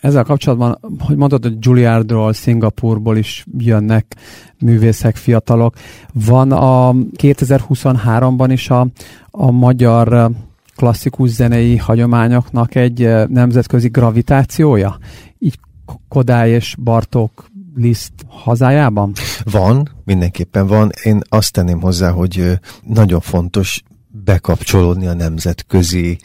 [0.00, 4.16] Ezzel kapcsolatban, hogy mondod, hogy Juilliardról, Szingapurból is jönnek
[4.58, 5.74] művészek, fiatalok.
[6.12, 8.86] Van a 2023-ban is a,
[9.30, 10.30] a magyar
[10.76, 14.98] klasszikus zenei hagyományoknak egy nemzetközi gravitációja?
[15.38, 15.58] Így
[16.08, 19.12] Kodály és Bartók Liszt hazájában?
[19.44, 20.90] Van, mindenképpen van.
[21.02, 23.82] Én azt tenném hozzá, hogy nagyon fontos
[24.24, 26.18] bekapcsolódni a nemzetközi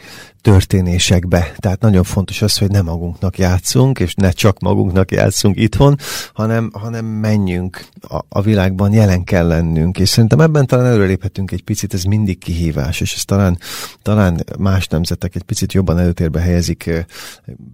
[0.46, 1.52] történésekbe.
[1.58, 5.98] Tehát nagyon fontos az, hogy nem magunknak játszunk, és ne csak magunknak játszunk itthon,
[6.34, 10.00] hanem, hanem menjünk a, a világban, jelen kell lennünk.
[10.00, 13.58] És szerintem ebben talán előreléphetünk egy picit, ez mindig kihívás, és ez talán,
[14.02, 17.06] talán más nemzetek egy picit jobban előtérbe helyezik.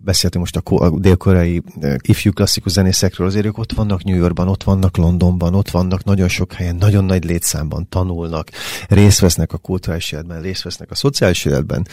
[0.04, 1.62] Beszéltünk most a, a dél-koreai
[2.02, 6.28] ifjú klasszikus zenészekről, azért ők ott vannak New Yorkban, ott vannak Londonban, ott vannak nagyon
[6.28, 8.50] sok helyen, nagyon nagy létszámban tanulnak,
[8.88, 11.88] részt vesznek a kulturális életben, részt vesznek a szociális életben,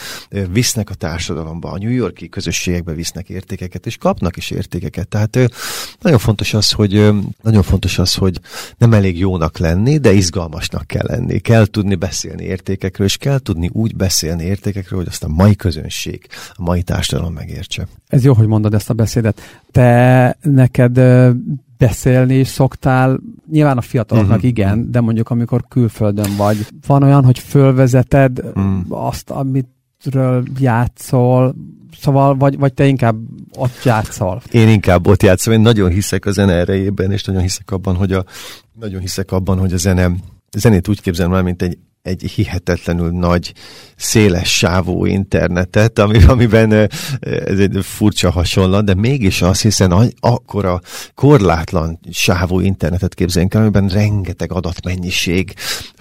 [0.68, 5.09] visznek a társadalomba, a New Yorki közösségekbe visznek értékeket, és kapnak is értékeket.
[5.09, 5.38] Tehát
[6.00, 8.40] nagyon fontos az, hogy nagyon fontos az, hogy
[8.78, 11.38] nem elég jónak lenni, de izgalmasnak kell lenni.
[11.38, 16.26] Kell tudni beszélni értékekről, és kell tudni úgy beszélni értékekről, hogy azt a mai közönség,
[16.54, 17.88] a mai társadalom megértse.
[18.09, 19.40] Ez jó, hogy mondod ezt a beszédet.
[19.70, 21.00] Te neked
[21.78, 24.50] beszélni is szoktál, nyilván a fiataloknak uh-huh.
[24.50, 29.07] igen, de mondjuk amikor külföldön vagy, van olyan, hogy fölvezeted uh-huh.
[29.07, 29.66] azt, amit
[30.04, 31.54] ről játszol,
[32.00, 33.16] szóval, vagy, vagy te inkább
[33.56, 34.42] ott játszol?
[34.50, 38.12] Én inkább ott játszom, én nagyon hiszek a zene erejében, és nagyon hiszek abban, hogy
[38.12, 38.24] a,
[38.72, 40.11] nagyon hiszek abban, hogy a zene,
[40.56, 43.52] zenét úgy képzelem el, mint egy egy hihetetlenül nagy,
[43.96, 46.72] széles sávú internetet, ami, amiben
[47.20, 50.80] ez egy furcsa hasonlat, de mégis azt hiszen akkora
[51.14, 55.54] korlátlan sávú internetet képzeljünk el, amiben rengeteg adatmennyiség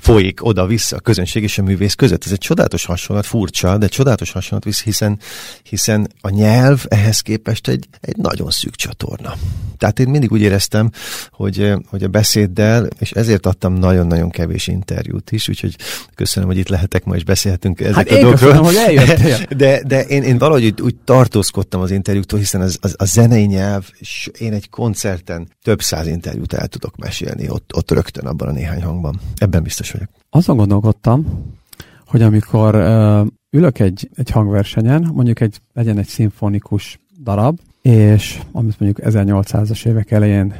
[0.07, 2.25] folyik oda-vissza a közönség és a művész között.
[2.25, 5.19] Ez egy csodálatos hasonlat, furcsa, de csodálatos hasonlat, visz, hiszen,
[5.63, 9.35] hiszen a nyelv ehhez képest egy, egy nagyon szűk csatorna.
[9.77, 10.91] Tehát én mindig úgy éreztem,
[11.31, 15.75] hogy, hogy a beszéddel, és ezért adtam nagyon-nagyon kevés interjút is, úgyhogy
[16.15, 18.53] köszönöm, hogy itt lehetek ma, és beszélhetünk ezek hát a dolgokról.
[18.53, 19.37] hogy eljöttél.
[19.57, 23.45] De, de én, én valahogy úgy, úgy tartózkodtam az interjúktól, hiszen az, az, a zenei
[23.45, 28.47] nyelv, és én egy koncerten több száz interjút el tudok mesélni, ott, ott rögtön abban
[28.47, 29.19] a néhány hangban.
[29.35, 30.09] Ebben biztos vagyok.
[30.29, 31.25] Azon gondolkodtam,
[32.05, 38.79] hogy amikor uh, ülök egy, egy hangversenyen, mondjuk egy, legyen egy szimfonikus darab, és amit
[38.79, 40.53] mondjuk 1800-as évek elején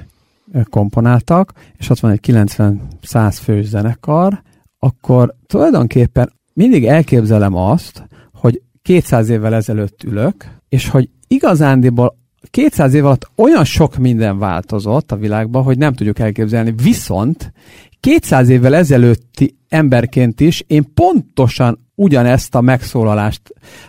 [0.70, 4.42] komponáltak, és ott van egy 90-100 fős zenekar,
[4.80, 10.36] akkor tulajdonképpen mindig elképzelem azt, hogy 200 évvel ezelőtt ülök,
[10.70, 12.18] és hogy igazándiból
[12.52, 16.74] 200 év alatt olyan sok minden változott a világban, hogy nem tudjuk elképzelni.
[16.84, 17.52] Viszont
[18.08, 23.42] 200 évvel ezelőtti emberként is én pontosan ugyanezt a megszólalást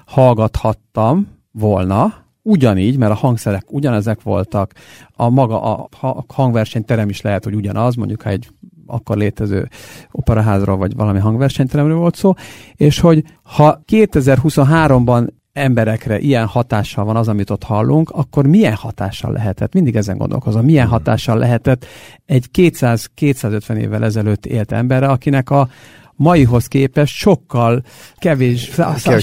[0.06, 4.72] hallgathattam volna, ugyanígy, mert a hangszerek ugyanezek voltak,
[5.12, 5.62] a maga
[6.00, 8.48] a hangversenyterem is lehet, hogy ugyanaz, mondjuk ha egy
[8.86, 9.68] akkor létező
[10.10, 12.32] operaházról, vagy valami hangversenyteremről volt szó,
[12.74, 15.28] és hogy ha 2023-ban
[15.58, 19.72] emberekre ilyen hatással van az, amit ott hallunk, akkor milyen hatással lehetett?
[19.72, 20.64] Mindig ezen gondolkozom.
[20.64, 20.92] Milyen hmm.
[20.92, 21.86] hatással lehetett
[22.26, 25.68] egy 200-250 évvel ezelőtt élt emberre, akinek a,
[26.18, 27.82] maihoz képest sokkal
[28.16, 28.70] kevés,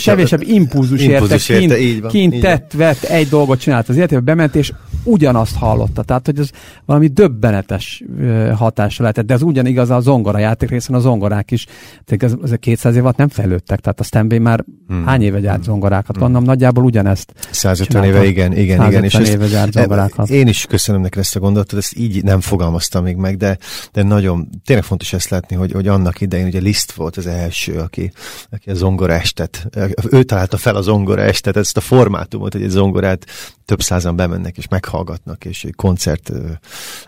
[0.03, 4.23] kevésebb impulzus, impulzus érte, érte, kint, van, kint tett, vett, egy dolgot csinált az életében,
[4.23, 4.71] bement, és
[5.03, 6.03] ugyanazt hallotta.
[6.03, 6.49] Tehát, hogy ez
[6.85, 8.03] valami döbbenetes
[8.55, 11.65] hatása lehetett, de ez ugyanigaz a zongora játék részen, a zongorák is,
[12.05, 15.05] tehát ez, ez 200 év alatt nem fejlődtek, tehát a Stanley már hmm.
[15.05, 15.65] hány éve gyárt hmm.
[15.65, 16.43] zongorákat, hmm.
[16.43, 17.33] nagyjából ugyanezt.
[17.51, 19.21] 150 éve, igen, igen, 150 igen.
[19.21, 20.29] És éve gyárt zongorákat.
[20.29, 23.57] Én is köszönöm neked ezt a gondolatot, ezt így nem fogalmaztam még meg, de,
[23.91, 27.79] de nagyon, tényleg fontos ezt látni, hogy, hogy annak idején ugye Liszt volt az első,
[27.79, 28.11] aki,
[28.49, 29.67] aki a zongorestet,
[30.11, 33.25] ő találta fel a zongorestet, ezt a formátumot, hogy egy zongorát
[33.65, 36.31] több százan bemennek és meghallgatnak, és egy koncert,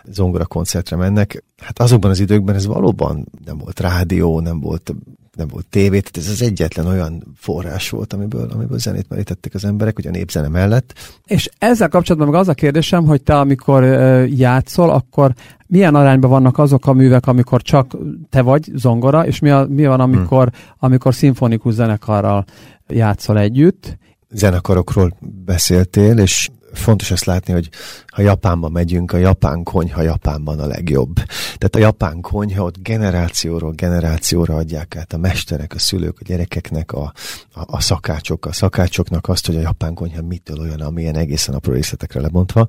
[0.04, 1.44] zongora koncertre mennek.
[1.56, 4.94] Hát azokban az időkben ez valóban nem volt rádió, nem volt
[5.38, 9.64] nem volt tévé, tehát ez az egyetlen olyan forrás volt, amiből, amiből zenét merítettek az
[9.64, 10.94] emberek, ugye a népzene mellett.
[11.26, 13.84] És ezzel kapcsolatban meg az a kérdésem, hogy te amikor
[14.28, 15.32] játszol, akkor
[15.66, 17.96] milyen arányban vannak azok a művek, amikor csak
[18.30, 20.72] te vagy zongora, és mi, a, mi van, amikor, hmm.
[20.78, 22.44] amikor szimfonikus zenekarral
[22.86, 23.98] játszol együtt?
[24.30, 27.68] Zenekarokról beszéltél, és fontos ezt látni, hogy
[28.06, 31.14] ha Japánba megyünk, a japán konyha Japánban a legjobb.
[31.34, 36.92] Tehát a japán konyha ott generációról generációra adják át a mesterek, a szülők, a gyerekeknek,
[36.92, 37.12] a,
[37.52, 41.72] a, a szakácsok, a szakácsoknak azt, hogy a japán konyha mitől olyan, amilyen egészen apró
[41.72, 42.66] részletekre lebontva.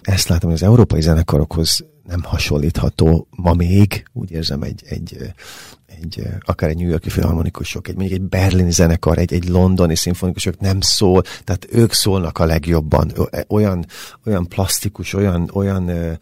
[0.00, 5.32] Ezt látom, hogy az európai zenekarokhoz nem hasonlítható ma még, úgy érzem, egy, egy,
[6.00, 10.58] egy akár egy New Yorki filharmonikusok, egy mondjuk egy berlini zenekar, egy, egy londoni szimfonikusok
[10.60, 13.12] nem szól, tehát ők szólnak a legjobban,
[13.48, 13.86] olyan,
[14.26, 16.18] olyan plastikus, olyan, olyan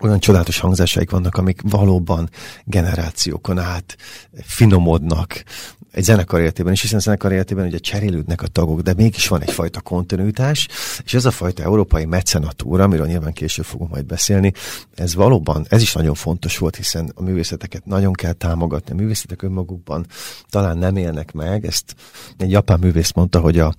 [0.00, 2.30] olyan csodálatos hangzásaik vannak, amik valóban
[2.64, 3.96] generációkon át
[4.42, 5.44] finomodnak,
[5.92, 9.42] egy zenekar életében is, hiszen a zenekar életében ugye cserélődnek a tagok, de mégis van
[9.42, 10.68] egyfajta kontinuitás,
[11.04, 14.52] és ez a fajta európai mecenatúra, amiről nyilván később fogunk majd beszélni,
[14.94, 19.42] ez valóban, ez is nagyon fontos volt, hiszen a művészeteket nagyon kell támogatni, a művészetek
[19.42, 20.06] önmagukban
[20.48, 21.94] talán nem élnek meg, ezt
[22.36, 23.74] egy japán művész mondta, hogy a,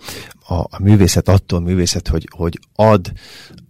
[0.47, 3.11] a, a művészet attól művészet, hogy, hogy ad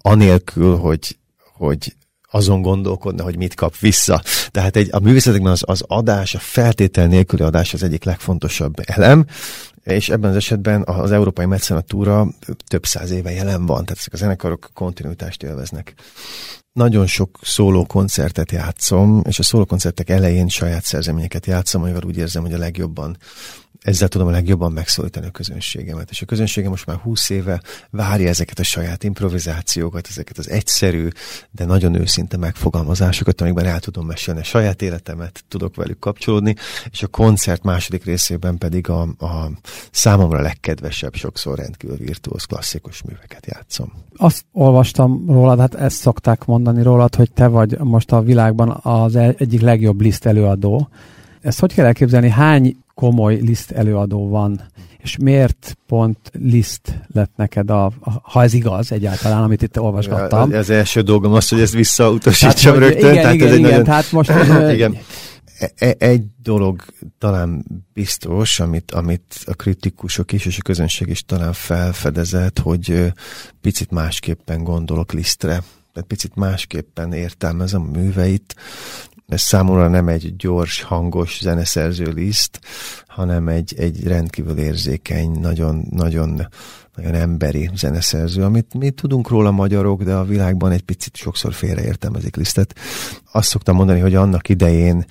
[0.02, 1.18] anélkül, hogy,
[1.58, 1.96] hogy
[2.32, 4.22] azon gondolkodna, hogy mit kap vissza.
[4.52, 9.26] Tehát egy, a művészetekben az, az adás, a feltétel nélküli adás az egyik legfontosabb elem,
[9.84, 12.28] és ebben az esetben az európai mecenatúra
[12.68, 15.94] több száz éve jelen van, tehát ezek a zenekarok kontinuitást élveznek.
[16.74, 22.18] Nagyon sok szóló koncertet játszom, és a szóló koncertek elején saját szerzeményeket játszom, amivel úgy
[22.18, 23.18] érzem, hogy a legjobban
[23.82, 26.10] ezzel tudom a legjobban megszólítani a közönségemet.
[26.10, 31.08] És a közönségem most már 20 éve várja ezeket a saját improvizációkat, ezeket az egyszerű,
[31.52, 36.56] de nagyon őszinte megfogalmazásokat, amikben el tudom mesélni a saját életemet, tudok velük kapcsolódni,
[36.92, 39.52] és a koncert második részében pedig a, a
[39.92, 43.92] számomra legkedvesebb, sokszor rendkívül virtuóz klasszikus műveket játszom.
[44.16, 49.16] Azt olvastam rólad, hát ezt szokták mondani rólad, hogy te vagy most a világban az
[49.16, 50.90] e- egyik legjobb liszt előadó.
[51.42, 52.30] Ezt hogy kell elképzelni?
[52.30, 54.62] Hány komoly liszt előadó van,
[54.98, 60.54] és miért pont liszt lett neked, a, ha ez igaz egyáltalán, amit itt olvasgattam.
[60.54, 63.12] Az első dolgom az, hogy ezt visszautasítsam hát, rögtön.
[63.12, 63.84] Igen, tehát igen, ez igen, nagyon...
[63.84, 64.32] tehát most...
[64.74, 64.98] igen.
[65.60, 66.84] E, e, egy dolog
[67.18, 73.14] talán biztos, amit, amit a kritikusok is és a közönség is talán felfedezett, hogy
[73.62, 78.56] picit másképpen gondolok lisztre, tehát picit másképpen értelmezem a műveit,
[79.30, 82.60] ez számomra nem egy gyors, hangos zeneszerző liszt,
[83.08, 86.48] hanem egy, egy rendkívül érzékeny, nagyon, nagyon,
[86.96, 92.36] nagyon emberi zeneszerző, amit mi tudunk róla magyarok, de a világban egy picit sokszor félreértelmezik
[92.36, 92.76] lisztet.
[93.32, 95.06] Azt szoktam mondani, hogy annak idején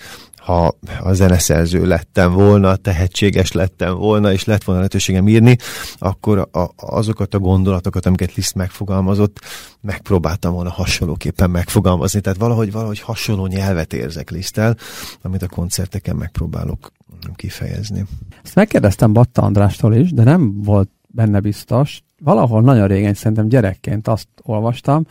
[0.49, 5.57] ha a zeneszerző lettem volna, tehetséges lettem volna, és lett volna lehetőségem írni,
[5.99, 9.41] akkor a, azokat a gondolatokat, amiket Liszt megfogalmazott,
[9.81, 12.21] megpróbáltam volna hasonlóképpen megfogalmazni.
[12.21, 14.77] Tehát valahogy, valahogy hasonló nyelvet érzek Liszttel,
[15.23, 16.93] amit a koncerteken megpróbálok
[17.35, 18.05] kifejezni.
[18.45, 22.03] Ezt megkérdeztem Batta Andrástól is, de nem volt benne biztos.
[22.23, 25.07] Valahol nagyon régen, szerintem gyerekként azt olvastam,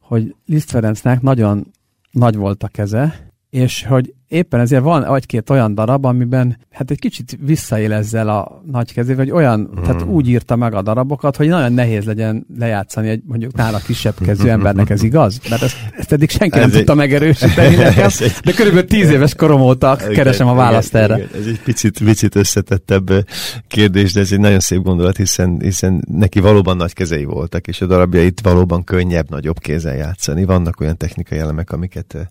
[0.00, 1.70] hogy Liszt Ferencnek nagyon
[2.10, 6.98] nagy volt a keze, és hogy éppen ezért van egy-két olyan darab, amiben hát egy
[6.98, 9.82] kicsit visszaél ezzel a nagy kezével, hogy olyan, mm.
[9.82, 14.14] tehát úgy írta meg a darabokat, hogy nagyon nehéz legyen lejátszani egy mondjuk nála kisebb
[14.24, 15.40] kezű embernek, ez igaz?
[15.50, 19.10] Mert ezt, ezt eddig senki ez nem egy, tudta megerősíteni nekem, egy, de körülbelül tíz
[19.10, 21.16] éves korom óta keresem a választ igen, erre.
[21.16, 23.26] Igen, ez egy picit, picit összetettebb
[23.68, 27.80] kérdés, de ez egy nagyon szép gondolat, hiszen, hiszen neki valóban nagy kezei voltak, és
[27.80, 30.44] a darabjait valóban könnyebb, nagyobb kézzel játszani.
[30.44, 32.28] Vannak olyan technikai elemek, amiket,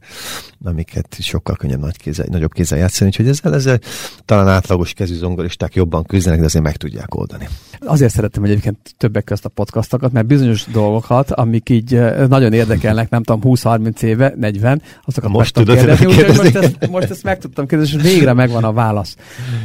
[0.63, 3.79] amiket sokkal könnyebb nagy kézzel, nagyobb kézzel játszani, úgyhogy ezzel, ezzel
[4.25, 7.47] talán átlagos kezű zongoristák jobban küzdenek, de azért meg tudják oldani.
[7.79, 13.23] Azért szerettem egyébként többek közt a podcastokat, mert bizonyos dolgokat, amik így nagyon érdekelnek, nem
[13.23, 17.67] tudom, 20-30 éve, 40, azokat most tudod kérdezni, úgyhogy most ezt, most ezt meg tudtam
[17.67, 19.15] kérdezni, és végre megvan a válasz.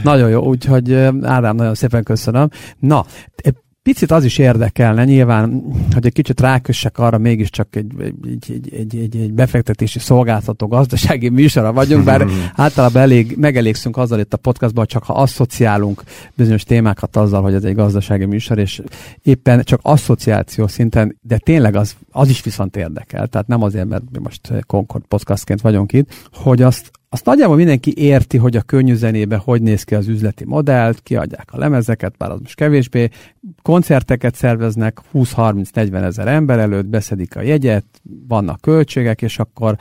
[0.02, 2.48] Nagyon jó, úgyhogy Ádám, nagyon szépen köszönöm.
[2.78, 3.06] Na,
[3.86, 8.14] Picit az is érdekelne nyilván, hogy egy kicsit rákössek arra, mégiscsak egy, egy,
[8.50, 14.32] egy, egy, egy, egy befektetési szolgáltató gazdasági műsora vagyunk, bár általában elég, megelégszünk azzal itt
[14.32, 16.02] a podcastban, csak ha asszociálunk
[16.34, 18.82] bizonyos témákat azzal, hogy ez egy gazdasági műsor, és
[19.22, 24.02] éppen csak asszociáció szinten, de tényleg az, az is viszont érdekel, tehát nem azért, mert
[24.12, 28.94] mi most Concord podcastként vagyunk itt, hogy azt, azt nagyjából mindenki érti, hogy a könnyű
[28.94, 33.08] zenében hogy néz ki az üzleti modellt, kiadják a lemezeket, bár az most kevésbé,
[33.62, 37.84] koncerteket szerveznek 20-30-40 ezer ember előtt, beszedik a jegyet,
[38.28, 39.76] vannak költségek, és akkor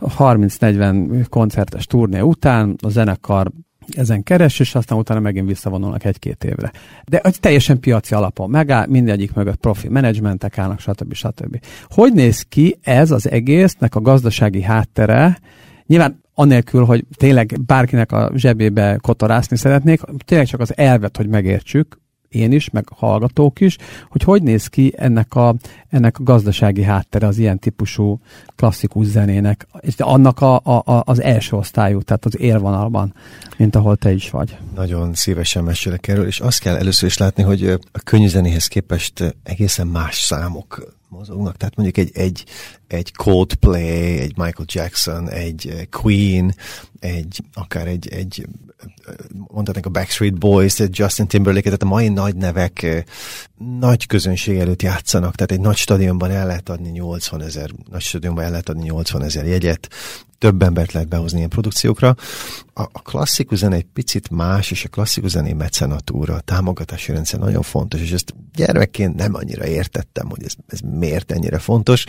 [0.00, 3.50] 30-40 koncertes turné után a zenekar
[3.96, 6.72] ezen keres, és aztán utána megint visszavonulnak egy-két évre.
[7.04, 11.12] De egy teljesen piaci alapon megáll, mindegyik mögött profi menedzsmentek állnak, stb.
[11.12, 11.60] stb.
[11.88, 15.38] Hogy néz ki ez az egésznek a gazdasági háttere?
[15.86, 21.98] Nyilván anélkül, hogy tényleg bárkinek a zsebébe kotorászni szeretnék, tényleg csak az elvet, hogy megértsük,
[22.28, 23.76] én is, meg hallgatók is,
[24.08, 25.54] hogy hogy néz ki ennek a,
[25.88, 28.20] ennek a gazdasági háttere az ilyen típusú
[28.56, 33.14] klasszikus zenének, és annak a, a, az első osztályú, tehát az élvonalban,
[33.56, 34.56] mint ahol te is vagy.
[34.74, 39.36] Nagyon szívesen mesélek erről, és azt kell először is látni, hogy a könnyű zenéhez képest
[39.42, 41.56] egészen más számok mozognak.
[41.56, 42.44] Tehát mondjuk egy, egy
[42.88, 46.54] egy Coldplay, egy Michael Jackson, egy Queen,
[46.98, 48.46] egy, akár egy, egy
[49.30, 53.04] mondhatnánk a Backstreet Boys, Justin Timberlake, tehát a mai nagy nevek
[53.78, 58.44] nagy közönség előtt játszanak, tehát egy nagy stadionban el lehet adni 80 ezer, nagy stadionban
[58.44, 59.88] el lehet adni 80 ezer jegyet,
[60.38, 62.14] több embert lehet behozni ilyen produkciókra.
[62.74, 67.40] A, a klasszikus zene egy picit más, és a klasszikus zené mecenatúra, a támogatási rendszer
[67.40, 72.04] nagyon fontos, és ezt gyermekként nem annyira értettem, hogy ez, ez miért ennyire fontos.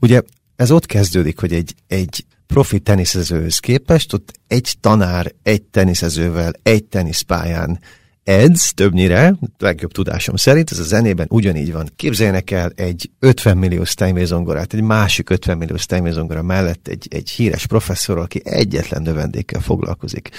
[0.00, 0.22] Ugye
[0.56, 6.84] ez ott kezdődik, hogy egy, egy profi teniszezőhöz képest, ott egy tanár egy teniszezővel egy
[6.84, 7.78] teniszpályán
[8.24, 11.88] edz többnyire, legjobb tudásom szerint, ez a zenében ugyanígy van.
[11.96, 17.06] Képzeljenek el egy 50 millió Steinway zongorát, egy másik 50 millió Steinway zongora mellett egy,
[17.10, 20.30] egy híres professzor, aki egyetlen növendékkel foglalkozik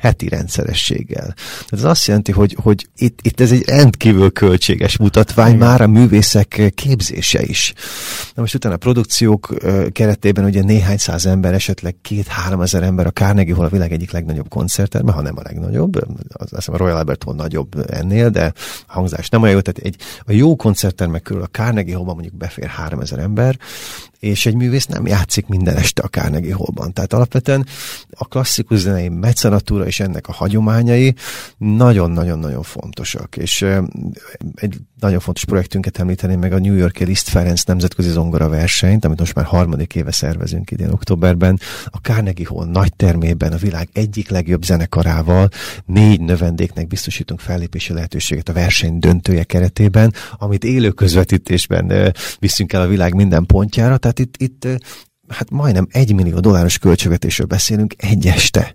[0.00, 1.34] heti rendszerességgel.
[1.68, 5.68] Ez azt jelenti, hogy, hogy itt, itt ez egy rendkívül költséges mutatvány, Igen.
[5.68, 7.72] már a művészek képzése is.
[8.34, 9.54] Na most utána a produkciók
[9.92, 14.10] keretében ugye néhány száz ember, esetleg két-három ezer ember a Carnegie Hall a világ egyik
[14.10, 15.96] legnagyobb koncertterme, ha nem a legnagyobb,
[16.32, 18.52] azt hiszem a Royal Albert Hall nagyobb ennél, de
[18.86, 19.96] a hangzás nem olyan jó, tehát egy,
[20.26, 23.58] a jó koncerttermek körül a Carnegie Hallban mondjuk befér három ezer ember,
[24.18, 26.92] és egy művész nem játszik minden este a Carnegie Hallban.
[26.92, 27.66] Tehát alapvetően
[28.10, 31.14] a klasszikus zenei mecenatúra és ennek a hagyományai
[31.58, 33.36] nagyon-nagyon-nagyon fontosak.
[33.36, 33.66] És
[34.54, 39.18] egy nagyon fontos projektünket említeném meg a New Yorki Liszt Ferenc nemzetközi zongora versenyt, amit
[39.18, 41.60] most már harmadik éve szervezünk idén októberben.
[41.84, 45.48] A Carnegie Hall nagy termében a világ egyik legjobb zenekarával
[45.84, 52.86] négy növendéknek biztosítunk fellépési lehetőséget a verseny döntője keretében, amit élő közvetítésben viszünk el a
[52.86, 53.96] világ minden pontjára.
[54.12, 54.82] Tehát itt, itt
[55.28, 58.72] hát majdnem egy millió dolláros költségvetésről beszélünk egy este.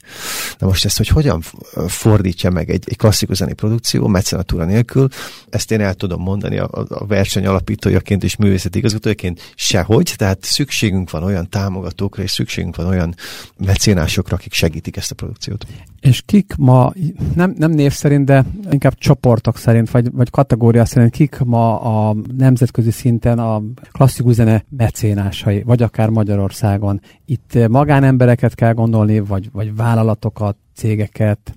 [0.57, 1.41] Na most ezt, hogy hogyan
[1.87, 5.07] fordítja meg egy, egy klasszikus zenei produkció, mecenatúra nélkül,
[5.49, 11.09] ezt én el tudom mondani a, a verseny alapítójaként és művészeti igazgatójaként sehogy, tehát szükségünk
[11.09, 13.15] van olyan támogatókra, és szükségünk van olyan
[13.57, 15.65] mecénásokra, akik segítik ezt a produkciót.
[16.01, 16.93] És kik ma,
[17.35, 22.15] nem, nem név szerint, de inkább csoportok szerint, vagy, vagy kategória szerint, kik ma a
[22.37, 26.09] nemzetközi szinten a klasszikus zene mecénásai, vagy akár
[26.43, 27.01] Magyarországon?
[27.25, 31.53] Itt magánembereket kell gondolni, vagy, vagy vállalatokat, cégeket?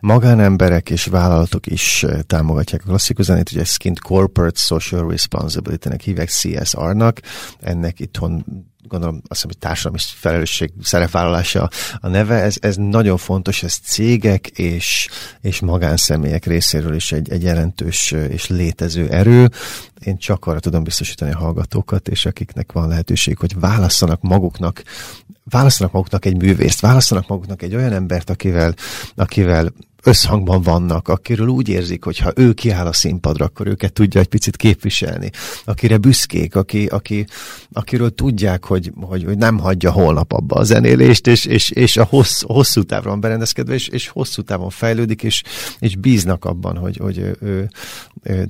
[0.00, 6.28] Magánemberek és vállalatok is eh, támogatják a klasszikus zenét, ugye ezt Corporate Social Responsibility-nek hívják
[6.28, 7.20] CSR-nak,
[7.60, 8.44] ennek itthon
[8.90, 11.68] gondolom azt hiszem, hogy társadalmi felelősség szerepvállalása
[12.00, 15.08] a neve, ez, ez nagyon fontos, ez cégek és,
[15.40, 19.50] és magánszemélyek részéről is egy, egy jelentős és létező erő.
[20.04, 24.82] Én csak arra tudom biztosítani a hallgatókat, és akiknek van lehetőség, hogy válasszanak maguknak,
[25.44, 28.74] válasszanak maguknak egy művészt, válasszanak maguknak egy olyan embert, akivel,
[29.14, 29.72] akivel
[30.02, 34.26] összhangban vannak, akiről úgy érzik, hogy ha ő kiáll a színpadra, akkor őket tudja egy
[34.26, 35.30] picit képviselni,
[35.64, 37.26] akire büszkék, aki, aki,
[37.72, 42.04] akiről tudják, hogy, hogy, hogy nem hagyja holnap abba a zenélést, és, és, és a
[42.04, 45.42] hossz, hosszú távra van berendezkedve, és, és hosszú távon fejlődik, és,
[45.78, 47.70] és bíznak abban, hogy, hogy ő, ő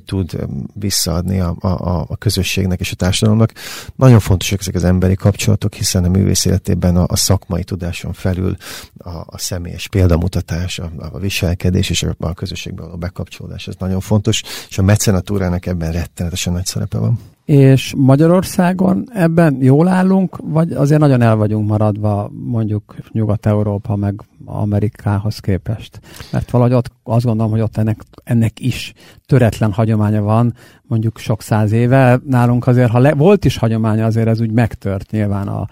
[0.05, 3.53] tud visszaadni a, a, a közösségnek és a társadalomnak.
[3.95, 8.55] Nagyon fontosak ezek az emberi kapcsolatok, hiszen a művész életében a, a szakmai tudáson felül
[8.97, 13.99] a, a személyes példamutatás, a, a viselkedés és a, a közösségben való bekapcsolódás, ez nagyon
[13.99, 17.19] fontos, és a mecenatúrának ebben rettenetesen nagy szerepe van.
[17.51, 25.39] És Magyarországon ebben jól állunk, vagy azért nagyon el vagyunk maradva mondjuk Nyugat-Európa meg Amerikához
[25.39, 25.99] képest?
[26.31, 28.93] Mert valahogy ott azt gondolom, hogy ott ennek, ennek is
[29.25, 32.19] töretlen hagyománya van, mondjuk sok száz éve.
[32.27, 35.67] Nálunk azért, ha le, volt is hagyománya, azért ez úgy megtört nyilván a,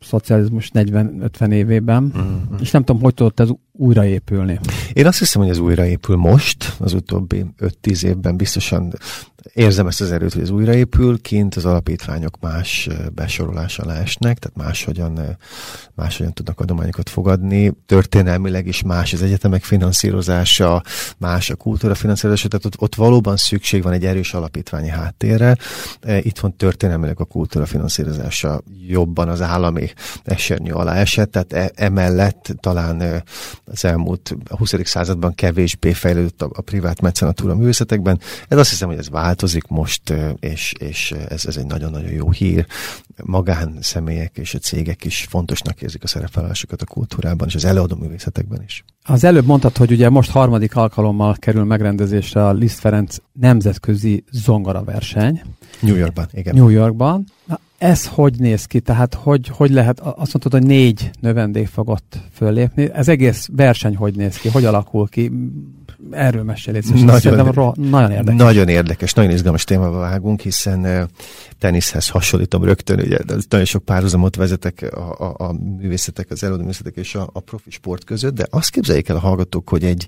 [0.00, 2.60] szocializmus 40-50 évében, mm-hmm.
[2.60, 4.60] és nem tudom, hogy tudott ez újraépülni.
[4.92, 8.92] Én azt hiszem, hogy ez újraépül most, az utóbbi 5-10 évben biztosan
[9.54, 14.56] érzem ezt az erőt, hogy ez újraépül, kint az alapítványok más besorolás alá esnek, tehát
[14.56, 15.38] máshogyan,
[15.94, 20.82] máshogyan tudnak adományokat fogadni, történelmileg is más az egyetemek finanszírozása,
[21.18, 25.56] más a kultúra finanszírozása, tehát ott, ott valóban szükség van egy erős alapítványi háttérre.
[26.20, 29.92] Itt van történelmileg a kultúra finanszírozása jobban az állami
[30.22, 33.24] esernyő alá esett, tehát e, emellett talán
[33.64, 34.74] az elmúlt a 20.
[34.84, 38.20] században kevésbé fejlődött a, a privát mecenatúra művészetekben.
[38.48, 42.66] Ez azt hiszem, hogy ez változik most, és, és ez, ez egy nagyon-nagyon jó hír.
[43.24, 47.96] Magán személyek és a cégek is fontosnak érzik a szerepvállalásokat a kultúrában és az előadó
[47.96, 48.84] művészetekben is.
[49.04, 54.84] Az előbb mondtad, hogy ugye most harmadik alkalommal kerül megrendezésre a Liszt Ferenc nemzetközi zongora
[54.84, 55.42] verseny.
[55.80, 56.54] New Yorkban, igen.
[56.54, 57.26] New Yorkban.
[57.44, 58.80] Na, ez hogy néz ki?
[58.80, 62.90] Tehát hogy, hogy lehet, azt mondtad, hogy négy növendék fog ott föllépni.
[62.92, 64.48] Ez egész verseny hogy néz ki?
[64.48, 65.30] Hogy alakul ki?
[66.10, 68.36] erről mesélj, nagyon, ro- nagyon érdekes.
[68.36, 71.02] Nagyon érdekes, nagyon izgalmas témába vágunk, hiszen uh,
[71.58, 73.18] teniszhez hasonlítom rögtön, ugye
[73.48, 77.70] nagyon sok párhuzamot vezetek a, a, a művészetek, az előadó művészetek és a, a profi
[77.70, 80.06] sport között, de azt képzeljék el a hallgatók, hogy egy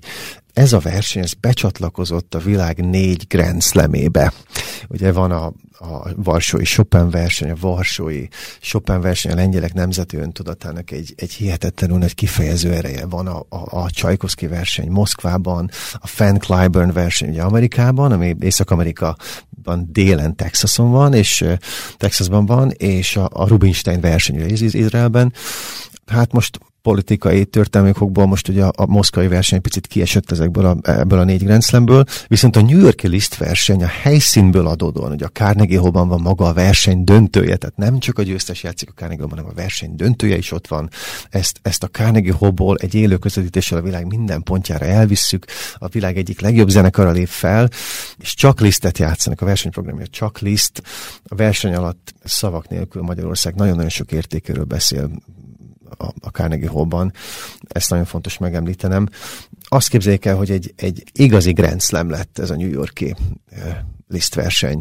[0.55, 4.33] ez a verseny, ez becsatlakozott a világ négy Grand Slamébe.
[4.87, 5.45] Ugye van a,
[5.79, 8.27] a Varsói Chopin verseny, a Varsói
[8.61, 13.05] Chopin verseny a lengyelek nemzeti öntudatának egy, egy hihetetlenül nagy kifejező ereje.
[13.05, 19.89] Van a, a, a Csajkovszki verseny Moszkvában, a Fan Clyburn verseny ugye Amerikában, ami Észak-Amerikában
[19.91, 21.45] délen Texason van, és
[21.97, 25.33] Texasban van, és a, a Rubinstein verseny ugye Izraelben.
[26.05, 31.19] Hát most politikai történelmekokból most ugye a, a moszkvai verseny picit kiesett ezekből a, ebből
[31.19, 35.29] a négy Grand Slamből, viszont a New Yorki List verseny a helyszínből adódóan, ugye a
[35.29, 39.21] Carnegie Hallban van maga a verseny döntője, tehát nem csak a győztes játszik a Carnegie
[39.21, 40.89] Hallban, hanem a verseny döntője is ott van.
[41.29, 46.17] Ezt, ezt a Carnegie Hallból egy élő közvetítéssel a világ minden pontjára elvisszük, a világ
[46.17, 47.69] egyik legjobb zenekara lép fel,
[48.17, 50.81] és csak lisztet játszanak, a versenyprogramja csak liszt,
[51.23, 55.09] a verseny alatt szavak nélkül Magyarország nagyon-nagyon sok értékéről beszél,
[55.97, 57.13] a, a Carnegie Hallban,
[57.67, 59.07] ezt nagyon fontos megemlítenem.
[59.63, 63.15] Azt képzeljék el, hogy egy, egy igazi Grand Slam lett ez a New Yorki
[64.07, 64.77] lisztverseny,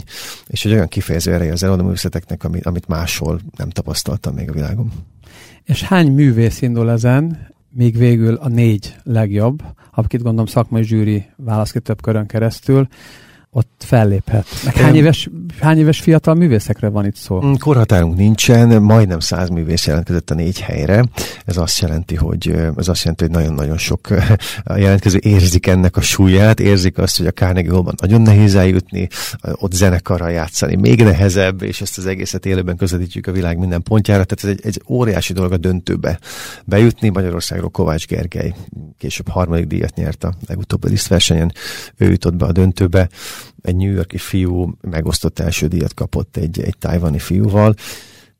[0.46, 4.92] és egy olyan kifejező ereje az előadóművészeteknek, amit, amit máshol nem tapasztaltam még a világon.
[5.64, 11.70] És hány művész indul ezen, még végül a négy legjobb, akit gondolom szakmai zsűri válasz
[11.70, 12.88] ki több körön keresztül,
[13.57, 14.46] ott felléphet.
[14.64, 15.30] Meg hány éves,
[15.61, 17.42] hány éves fiatal művészekre van itt szó?
[17.44, 21.05] Mm, korhatárunk nincsen, majdnem száz művész jelentkezett a négy helyre.
[21.44, 24.09] Ez azt jelenti, hogy ez azt jelenti, hogy nagyon-nagyon sok
[24.76, 29.09] jelentkező érzik ennek a súlyát, érzik azt, hogy a Carnegie Hallban nagyon nehéz eljutni,
[29.52, 34.24] ott zenekarral játszani még nehezebb, és ezt az egészet élőben közvetítjük a világ minden pontjára.
[34.24, 36.18] Tehát ez egy, egy óriási dolog a döntőbe
[36.64, 37.09] bejutni.
[37.09, 38.55] Magyarországról Kovács Gergely
[38.98, 41.52] később harmadik díjat nyert a legutóbbi lisztversenyen,
[41.96, 43.09] ő jutott be a döntőbe
[43.65, 47.75] egy New Yorki fiú megosztott első díjat kapott egy, egy tájvani fiúval.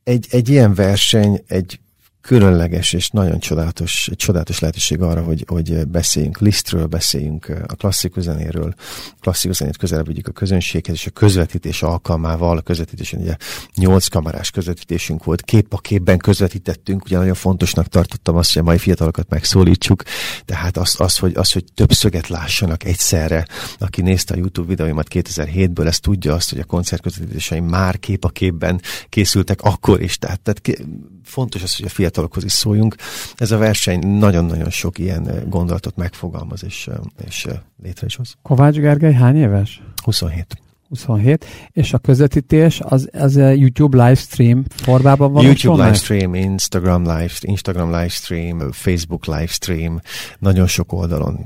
[0.03, 1.81] Egy, egy ilyen verseny egy
[2.25, 8.75] különleges és nagyon csodálatos, csodálatos lehetőség arra, hogy, hogy beszéljünk Lisztről, beszéljünk a klasszikus zenéről,
[9.21, 13.37] klasszikus zenét közelebb vigyük a közönséghez, és a közvetítés alkalmával, a közvetítésen ugye
[13.75, 18.65] nyolc kamerás közvetítésünk volt, kép a képben közvetítettünk, ugye nagyon fontosnak tartottam azt, hogy a
[18.65, 20.03] mai fiatalokat megszólítsuk,
[20.45, 23.47] tehát az, az, hogy, az, hogy több szöget lássanak egyszerre,
[23.79, 28.29] aki nézte a YouTube videóimat 2007-ből, ezt tudja azt, hogy a koncertközvetítéseim már kép a
[28.29, 30.87] képben készültek akkor is, tehát, tehát
[31.25, 32.95] fontos az, hogy a fiatalokhoz is szóljunk.
[33.37, 36.91] Ez a verseny nagyon-nagyon sok ilyen gondolatot megfogalmaz és,
[37.27, 37.47] és
[37.83, 38.35] létre is hoz.
[38.43, 39.83] Kovács Gergely hány éves?
[40.05, 40.59] 27.
[40.89, 45.45] 27, és a közvetítés az, az a YouTube livestream formában van?
[45.45, 50.01] YouTube livestream, Instagram live, Instagram livestream, Facebook livestream,
[50.39, 51.39] nagyon sok oldalon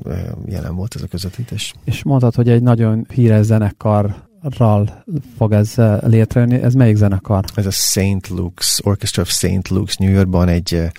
[0.47, 1.75] jelen volt ez a közvetítés.
[1.85, 5.05] És mondtad, hogy egy nagyon híres zenekar ral
[5.37, 6.55] fog ez létrejönni.
[6.55, 7.45] Ez melyik zenekar?
[7.55, 8.29] Ez a St.
[8.29, 9.69] Luke's, Orchestra of St.
[9.69, 10.91] Luke's New Yorkban egy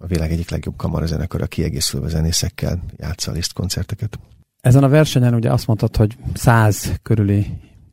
[0.00, 4.18] a világ egyik legjobb kamarazenekar, a kiegészülve zenészekkel játsza a koncerteket.
[4.60, 7.46] Ezen a versenyen ugye azt mondtad, hogy száz körüli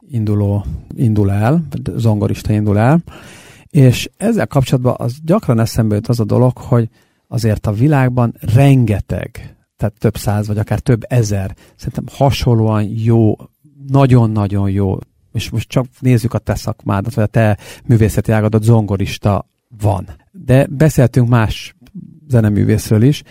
[0.08, 0.66] induló
[0.96, 1.64] indul el,
[1.96, 3.04] zongorista indul el,
[3.70, 6.90] és ezzel kapcsolatban az gyakran eszembe jut az a dolog, hogy
[7.28, 13.36] azért a világban rengeteg, tehát több száz, vagy akár több ezer, szerintem hasonlóan jó
[13.88, 14.98] nagyon-nagyon jó,
[15.34, 19.48] és most csak nézzük a te szakmádat, vagy a te művészeti ágadat, zongorista
[19.82, 20.10] van.
[20.32, 21.76] De beszéltünk más
[22.28, 23.24] zeneművészről is.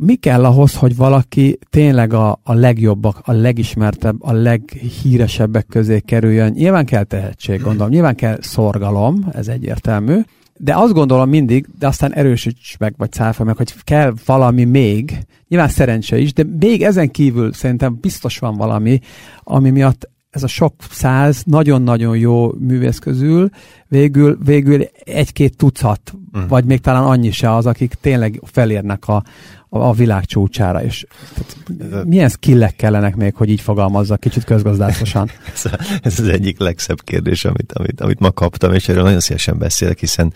[0.00, 6.52] Mi kell ahhoz, hogy valaki tényleg a, a legjobbak, a legismertebb, a leghíresebbek közé kerüljön?
[6.52, 10.20] Nyilván kell tehetség, gondolom, nyilván kell szorgalom, ez egyértelmű,
[10.58, 15.18] de azt gondolom mindig, de aztán erősíts meg, vagy szállfa meg, hogy kell valami még,
[15.48, 19.00] nyilván szerencse is, de még ezen kívül szerintem biztos van valami,
[19.42, 23.50] ami miatt ez a sok száz nagyon-nagyon jó művész közül
[23.88, 26.48] végül, végül egy-két tucat, uh-huh.
[26.48, 29.24] vagy még talán annyi se az, akik tényleg felérnek a,
[29.68, 30.82] a, a világ csúcsára.
[30.82, 35.30] És tehát, milyen skillek kellenek még, hogy így fogalmazza kicsit közgazdászosan?
[35.54, 39.20] ez, a, ez az egyik legszebb kérdés, amit, amit, amit ma kaptam, és erről nagyon
[39.20, 40.32] szívesen beszélek, hiszen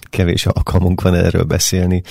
[0.00, 2.02] kevés alkalmunk van erről beszélni.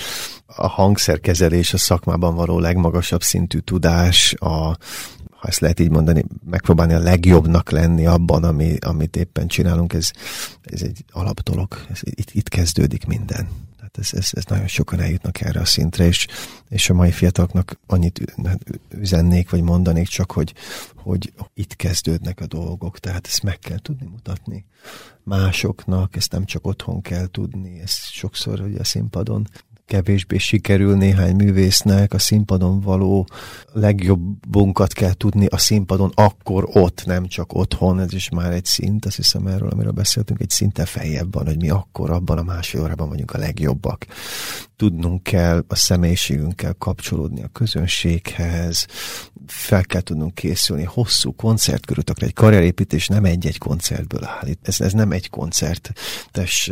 [0.46, 4.76] A hangszerkezelés, a szakmában való legmagasabb szintű tudás, a,
[5.44, 10.10] ha ezt lehet így mondani, megpróbálni a legjobbnak lenni abban, ami, amit éppen csinálunk, ez,
[10.62, 11.86] ez egy alapdolog.
[11.90, 13.48] Ez, itt, itt kezdődik minden.
[13.76, 16.26] Tehát ez, ez, ez nagyon sokan eljutnak erre a szintre, és,
[16.68, 18.34] és a mai fiataloknak annyit
[18.88, 20.54] üzennék, vagy mondanék csak, hogy,
[20.94, 24.64] hogy itt kezdődnek a dolgok, tehát ezt meg kell tudni mutatni
[25.22, 29.48] másoknak, ezt nem csak otthon kell tudni, ezt sokszor ugye a színpadon
[29.86, 33.26] kevésbé sikerül néhány művésznek a színpadon való
[33.72, 39.04] legjobbunkat kell tudni a színpadon akkor ott, nem csak otthon, ez is már egy szint,
[39.04, 42.82] azt hiszem erről, amiről beszéltünk, egy szinte feljebb van, hogy mi akkor abban a másfél
[42.82, 44.06] órában vagyunk a legjobbak.
[44.76, 48.86] Tudnunk kell a személyiségünkkel kapcsolódni a közönséghez,
[49.46, 52.26] fel kell tudnunk készülni hosszú koncertkörötökre.
[52.26, 54.48] Egy karrierépítés nem egy-egy koncertből áll.
[54.62, 56.70] Ez, ez nem egy koncertes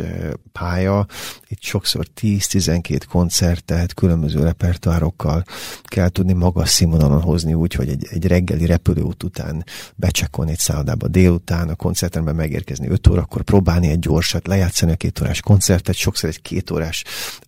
[0.51, 1.05] pálya.
[1.47, 5.43] Itt sokszor 10-12 koncertet különböző repertoárokkal
[5.83, 9.63] kell tudni magas színvonalon hozni úgy, hogy egy, egy reggeli repülőút után
[9.95, 15.21] becsekolni egy szállodába délután, a koncertemben megérkezni 5 órakor, próbálni egy gyorsat, lejátszani a két
[15.21, 17.03] órás koncertet, sokszor egy két órás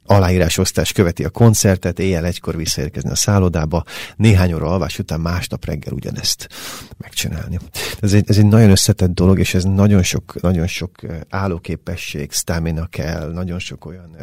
[0.05, 3.83] aláírásosztás követi a koncertet, éjjel egykor visszaérkezni a szállodába,
[4.15, 6.47] néhány óra alvás után másnap reggel ugyanezt
[6.97, 7.59] megcsinálni.
[7.99, 10.91] Ez egy, ez egy nagyon összetett dolog, és ez nagyon sok, nagyon sok
[11.29, 14.15] állóképesség, stamina kell, nagyon sok olyan,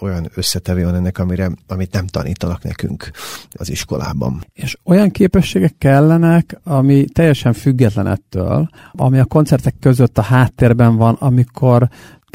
[0.00, 3.10] olyan összetevő van ennek, amire, amit nem tanítanak nekünk
[3.52, 4.44] az iskolában.
[4.52, 11.14] És olyan képességek kellenek, ami teljesen független ettől, ami a koncertek között a háttérben van,
[11.14, 11.88] amikor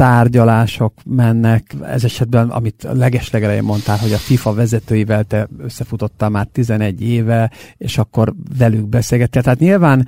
[0.04, 7.02] tárgyalások mennek, ez esetben, amit legeslegelején mondtál, hogy a FIFA vezetőivel te összefutottál már 11
[7.02, 9.42] éve, és akkor velük beszélgettél.
[9.42, 10.08] Tehát nyilván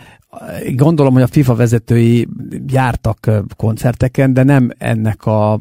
[0.75, 2.27] gondolom, hogy a FIFA vezetői
[2.67, 5.59] jártak koncerteken, de nem ennek a,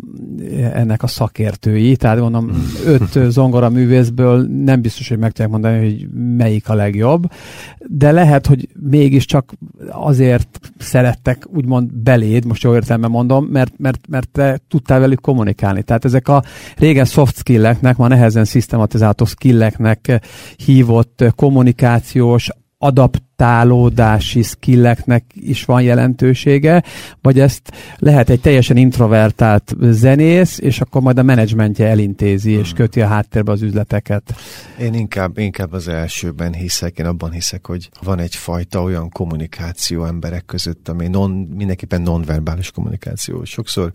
[0.72, 2.50] ennek a szakértői, tehát mondom,
[2.86, 7.30] öt zongora művészből nem biztos, hogy meg tudják mondani, hogy melyik a legjobb,
[7.78, 9.52] de lehet, hogy mégiscsak
[9.90, 15.82] azért szerettek úgymond beléd, most jó értelemben mondom, mert, mert, mert te tudtál velük kommunikálni.
[15.82, 16.42] Tehát ezek a
[16.76, 20.20] régen soft skilleknek, ma nehezen szisztematizálható skilleknek
[20.56, 22.48] hívott kommunikációs,
[22.84, 26.82] adaptálódási skilleknek is van jelentősége,
[27.22, 32.76] vagy ezt lehet egy teljesen introvertált zenész, és akkor majd a menedzsmentje elintézi, és hmm.
[32.76, 34.34] köti a háttérbe az üzleteket.
[34.80, 40.44] Én inkább, inkább az elsőben hiszek, én abban hiszek, hogy van egyfajta olyan kommunikáció emberek
[40.44, 43.44] között, ami non, mindenképpen nonverbális kommunikáció.
[43.44, 43.90] Sokszor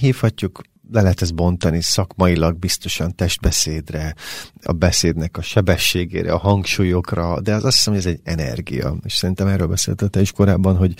[0.00, 0.60] hívhatjuk
[0.92, 4.14] le lehet ezt bontani szakmailag biztosan testbeszédre,
[4.62, 8.96] a beszédnek a sebességére, a hangsúlyokra, de az azt hiszem, hogy ez egy energia.
[9.04, 10.94] És szerintem erről beszéltél te is korábban, hogy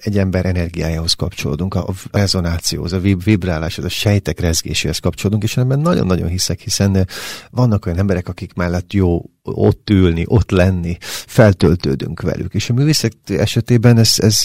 [0.00, 6.28] egy ember energiájához kapcsolódunk, a rezonációhoz, a vibráláshoz, a sejtek rezgéséhez kapcsolódunk, és ebben nagyon-nagyon
[6.28, 7.08] hiszek, hiszen
[7.50, 9.22] vannak olyan emberek, akik mellett jó
[9.54, 12.54] ott ülni, ott lenni, feltöltődünk velük.
[12.54, 14.42] És a művészek esetében ez, ez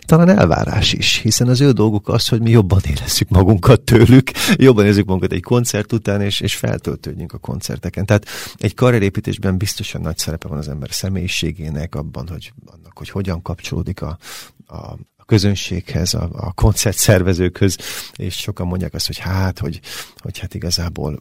[0.00, 4.17] talán elvárás is, hiszen az ő dolguk az, hogy mi jobban érezzük magunkat tőlük,
[4.56, 8.06] jobban érezzük magunkat egy koncert után, és, és feltöltődjünk a koncerteken.
[8.06, 13.42] Tehát egy karrierépítésben biztosan nagy szerepe van az ember személyiségének, abban, hogy annak, hogy hogyan
[13.42, 14.18] kapcsolódik a,
[14.66, 14.96] a
[15.26, 17.76] közönséghez, a, a koncertszervezőkhöz,
[18.16, 19.80] és sokan mondják azt, hogy hát, hogy,
[20.16, 21.18] hogy hát igazából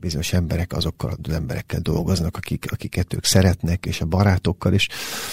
[0.00, 4.88] bizonyos emberek azokkal az emberekkel dolgoznak, akik, akiket ők szeretnek, és a barátokkal, és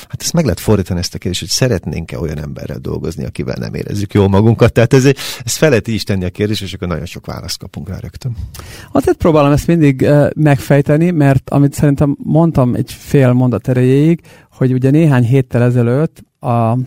[0.07, 3.73] hát ezt meg lehet fordítani ezt a kérdést, hogy szeretnénk-e olyan emberrel dolgozni, akivel nem
[3.73, 4.73] érezzük jól magunkat.
[4.73, 5.05] Tehát ez,
[5.43, 8.35] ez fel lehet is tenni a kérdést, és akkor nagyon sok választ kapunk rá rögtön.
[8.93, 14.89] Hát próbálom ezt mindig megfejteni, mert amit szerintem mondtam egy fél mondat erejéig, hogy ugye
[14.89, 16.77] néhány héttel ezelőtt a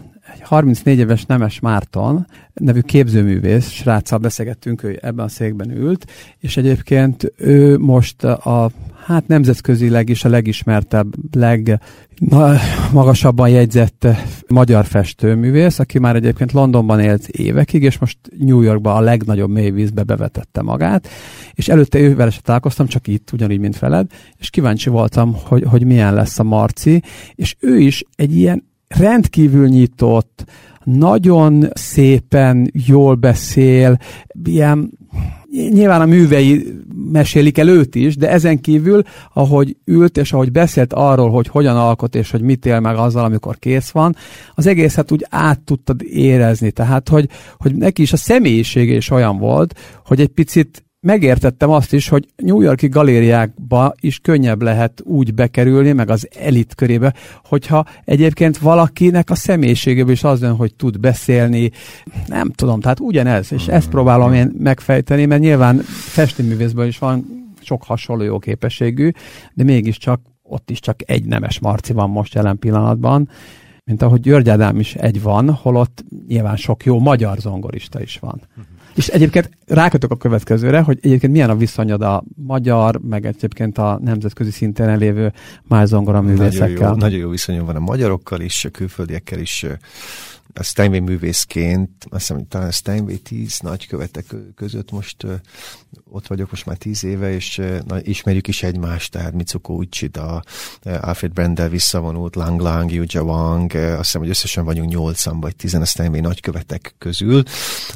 [0.40, 7.32] 34 éves Nemes Márton nevű képzőművész, sráccal beszélgettünk, ő ebben a székben ült, és egyébként
[7.36, 8.70] ő most a
[9.08, 14.06] hát nemzetközileg is a legismertebb, legmagasabban jegyzett
[14.48, 20.02] magyar festőművész, aki már egyébként Londonban élt évekig, és most New Yorkban a legnagyobb mélyvízbe
[20.02, 21.08] bevetette magát,
[21.52, 25.84] és előtte ővel se találkoztam, csak itt, ugyanígy, mint veled, és kíváncsi voltam, hogy, hogy
[25.84, 27.02] milyen lesz a Marci,
[27.34, 30.44] és ő is egy ilyen rendkívül nyitott,
[30.84, 33.98] nagyon szépen jól beszél,
[34.44, 34.98] ilyen
[35.70, 36.66] nyilván a művei
[37.12, 41.76] mesélik el őt is, de ezen kívül, ahogy ült és ahogy beszélt arról, hogy hogyan
[41.76, 44.16] alkot és hogy mit él meg azzal, amikor kész van,
[44.54, 46.70] az egészet úgy át tudtad érezni.
[46.70, 51.92] Tehát, hogy, hogy neki is a személyisége is olyan volt, hogy egy picit megértettem azt
[51.92, 57.84] is, hogy New Yorki galériákba is könnyebb lehet úgy bekerülni, meg az elit körébe, hogyha
[58.04, 61.70] egyébként valakinek a személyiségéből is az jön, hogy tud beszélni,
[62.26, 67.26] nem tudom, tehát ugyanez, és ezt próbálom én megfejteni, mert nyilván festőművészből is van
[67.62, 69.10] sok hasonló jó képességű,
[69.54, 73.28] de mégiscsak ott is csak egy nemes Marci van most jelen pillanatban,
[73.84, 78.40] mint ahogy György Ádám is egy van, holott nyilván sok jó magyar zongorista is van.
[78.48, 78.77] Uh-huh.
[78.98, 83.98] És egyébként rákötök a következőre, hogy egyébként milyen a viszonyod a magyar, meg egyébként a
[84.02, 85.32] nemzetközi szinten elévő
[85.68, 86.68] más zongora művészekkel.
[86.68, 89.66] Nagyon jó, nagyon jó viszonyom van a magyarokkal is, a külföldiekkel is
[90.58, 95.26] a Steinway művészként, azt hiszem, hogy talán Steinway 10 nagykövetek között most
[96.10, 100.42] ott vagyok most már tíz éve, és na, ismerjük is egymást, tehát Mitsuko Uchida,
[100.82, 105.80] Alfred Brendel visszavonult, Lang Lang, Yu Wang, azt hiszem, hogy összesen vagyunk nyolcan vagy tizen
[105.80, 107.42] a Steinway nagykövetek közül.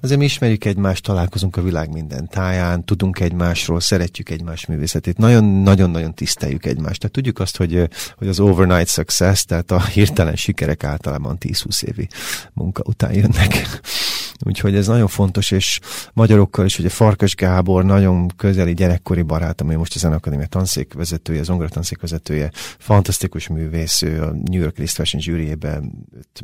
[0.00, 6.14] Azért mi ismerjük egymást, találkozunk a világ minden táján, tudunk egymásról, szeretjük egymás művészetét, nagyon-nagyon-nagyon
[6.14, 7.00] tiszteljük egymást.
[7.00, 12.08] Tehát tudjuk azt, hogy, hogy az overnight success, tehát a hirtelen sikerek általában 10-20 évi
[12.54, 13.80] munka után jönnek.
[14.44, 15.80] Úgyhogy ez nagyon fontos, és
[16.12, 21.50] magyarokkal is, ugye Farkas Gábor nagyon közeli gyerekkori barátom, ami most a Zenakadémia tanszékvezetője, az
[21.50, 25.92] ongora tanszékvezetője, fantasztikus művész, ő a New York Fashion zsűriében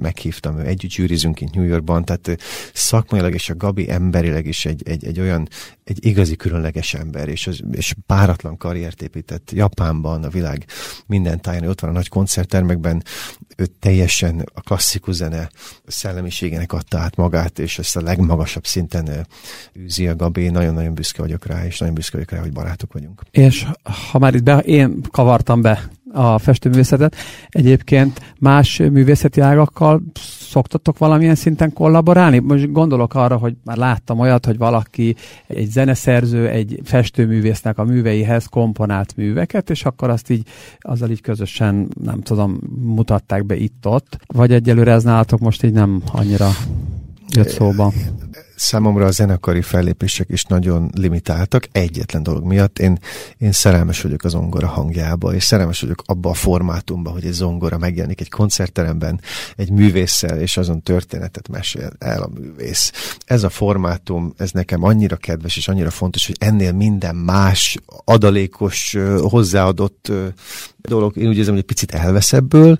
[0.00, 2.40] meghívtam, ő együtt zsűrizünk itt New Yorkban, tehát
[2.72, 5.48] szakmailag és a Gabi emberileg is egy, egy, egy olyan,
[5.84, 10.64] egy igazi különleges ember, és, az, és páratlan karriert épített Japánban, a világ
[11.06, 13.02] minden táján, ott van a nagy koncerttermekben,
[13.56, 15.50] ő teljesen a klasszikus zene
[15.86, 19.26] szellemiségének adta át magát, és ezt a legmagasabb szinten
[19.78, 23.22] űzi a Gabi, nagyon-nagyon büszke vagyok rá, és nagyon büszke vagyok rá, hogy barátok vagyunk.
[23.30, 23.66] És
[24.10, 27.16] ha már itt be, én kavartam be a festőművészetet.
[27.48, 30.02] Egyébként más művészeti ágakkal
[30.40, 32.38] szoktatok valamilyen szinten kollaborálni?
[32.38, 35.16] Most gondolok arra, hogy már láttam olyat, hogy valaki
[35.46, 41.88] egy zeneszerző, egy festőművésznek a műveihez komponált műveket, és akkor azt így, azzal így közösen,
[42.02, 44.18] nem tudom, mutatták be itt-ott.
[44.26, 46.48] Vagy egyelőre ez nálatok most így nem annyira
[47.34, 47.92] jött szóba?
[48.58, 51.68] számomra a zenekari fellépések is nagyon limitáltak.
[51.72, 52.98] Egyetlen dolog miatt én,
[53.38, 57.78] én szerelmes vagyok az zongora hangjába, és szerelmes vagyok abba a formátumba, hogy egy zongora
[57.78, 59.20] megjelenik egy koncertteremben,
[59.56, 62.92] egy művésszel, és azon történetet mesél el a művész.
[63.24, 68.96] Ez a formátum, ez nekem annyira kedves, és annyira fontos, hogy ennél minden más adalékos,
[69.20, 70.12] hozzáadott
[70.80, 72.76] dolog, én úgy érzem, hogy egy picit elvesz ebből.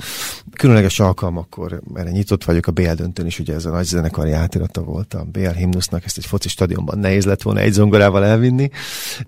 [0.53, 4.83] Különleges alkalmakkor, erre nyitott vagyok a BL döntőn is, ugye ez a nagy zenekari átirata
[4.83, 8.71] volt a BL himnusznak, ezt egy foci stadionban nehéz lett volna egy zongorával elvinni,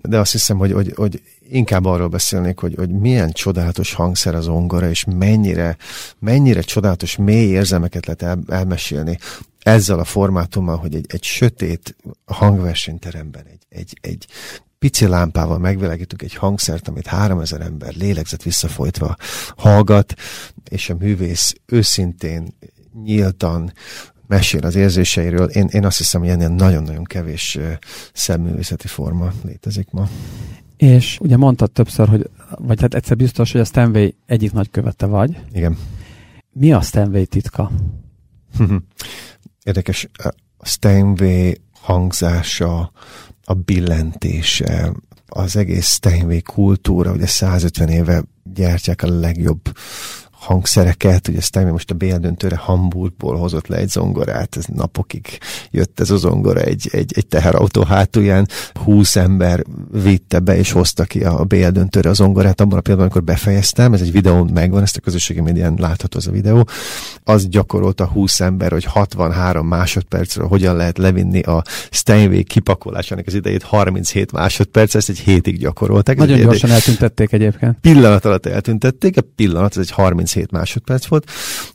[0.01, 4.43] de azt hiszem, hogy, hogy, hogy inkább arról beszélnék, hogy, hogy milyen csodálatos hangszer az
[4.43, 5.77] zongora, és mennyire,
[6.19, 9.17] mennyire csodálatos mély érzelmeket lehet el, elmesélni
[9.59, 11.95] ezzel a formátummal, hogy egy, egy sötét
[12.25, 14.27] hangversenyteremben, egy, egy, egy
[14.81, 19.15] pici lámpával megvilágítunk egy hangszert, amit 3000 ember lélegzett visszafolytva
[19.57, 20.13] hallgat,
[20.69, 22.47] és a művész őszintén,
[23.03, 23.73] nyíltan
[24.27, 25.47] mesél az érzéseiről.
[25.47, 27.59] Én, én azt hiszem, hogy ennél nagyon-nagyon kevés
[28.13, 30.07] szemművészeti forma létezik ma.
[30.77, 35.39] És ugye mondtad többször, hogy, vagy hát egyszer biztos, hogy a Stanway egyik nagykövete vagy.
[35.51, 35.77] Igen.
[36.51, 37.71] Mi a Stanway titka?
[39.63, 40.09] Érdekes,
[40.57, 41.51] a Stanway
[41.81, 42.91] hangzása,
[43.51, 44.93] a billentése,
[45.27, 48.23] az egész Steinway kultúra, ugye 150 éve
[48.53, 49.61] gyártják a legjobb
[50.41, 55.27] hangszereket, ugye aztán most a BL döntőre Hamburgból hozott le egy zongorát, ez napokig
[55.71, 61.03] jött ez a zongora egy, egy, egy teherautó hátulján, 20 ember vitte be és hozta
[61.03, 64.81] ki a BL döntőre a zongorát, abban a pillanatban, amikor befejeztem, ez egy videó megvan,
[64.81, 66.67] ezt a közösségi médián látható az a videó,
[67.23, 73.63] az gyakorolta 20 ember, hogy 63 másodpercről hogyan lehet levinni a Steinway kipakolásának az idejét
[73.63, 76.17] 37 másodperc, ezt egy hétig gyakorolták.
[76.17, 77.77] Nagyon gyorsan eltüntették egyébként.
[77.81, 81.31] Pillanat alatt eltüntették, a pillanat, ez egy 30 37 másodperc volt,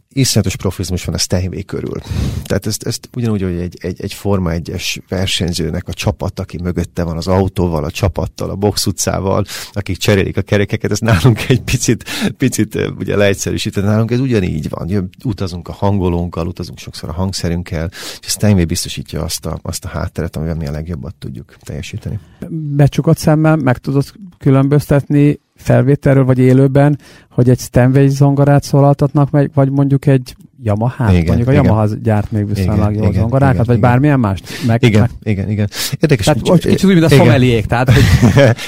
[0.08, 2.00] iszonyatos profizmus van a Steinway körül.
[2.44, 7.02] Tehát ezt, ezt ugyanúgy, hogy egy, egy, egy Forma 1-es versenyzőnek a csapat, aki mögötte
[7.02, 11.60] van az autóval, a csapattal, a box utcával, akik cserélik a kerekeket, ez nálunk egy
[11.60, 12.04] picit,
[12.36, 15.10] picit ugye leegyszerűsített, nálunk ez ugyanígy van.
[15.24, 17.90] Utazunk a hangolónkkal, utazunk sokszor a hangszerünkkel,
[18.20, 22.18] és Steinway biztosítja azt a, azt a hátteret, amivel mi a legjobbat tudjuk teljesíteni.
[22.48, 24.04] Becsukott szemmel meg tudod
[24.38, 26.98] különböztetni felvételről vagy élőben,
[27.36, 31.64] hogy egy Stanway zongorát szólaltatnak meg, vagy mondjuk egy Yamaha, igen, mondjuk a igen.
[31.64, 33.90] Yamaha gyárt még viszonylag jó zongorákat, igen, vagy igen.
[33.90, 34.66] bármilyen mást?
[34.66, 35.10] Meg, igen, meg...
[35.22, 35.70] igen, igen.
[36.00, 37.90] Érdekes, tehát, hogy, kicsit úgy, mint a szomeliék, tehát...
[37.92, 38.02] Hogy...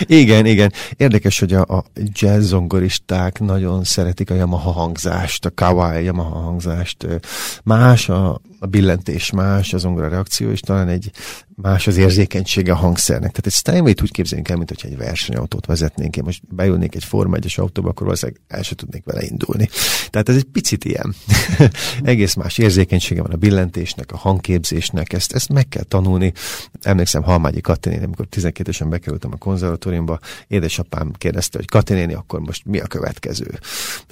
[0.21, 0.73] igen, igen.
[0.97, 7.07] Érdekes, hogy a, a jazz zongoristák nagyon szeretik a Yamaha hangzást, a kawaii Yamaha hangzást.
[7.65, 11.11] Más a, a billentés, más a zongora reakció, és talán egy
[11.63, 13.31] más az érzékenysége a hangszernek.
[13.31, 16.17] Tehát egy Steinway-t úgy képzeljünk el, mint hogyha egy versenyautót vezetnénk.
[16.17, 19.69] Én most beülnék egy Forma 1 autóba, akkor valószínűleg el sem tudnék vele indulni.
[20.11, 21.15] Tehát ez egy picit ilyen.
[22.03, 26.33] Egész más érzékenysége van a billentésnek, a hangképzésnek, ezt, ezt meg kell tanulni.
[26.83, 32.65] Emlékszem Halmágyi Katinéni, amikor 12 évesen bekerültem a konzervatóriumba, édesapám kérdezte, hogy Katinéni, akkor most
[32.65, 33.59] mi a következő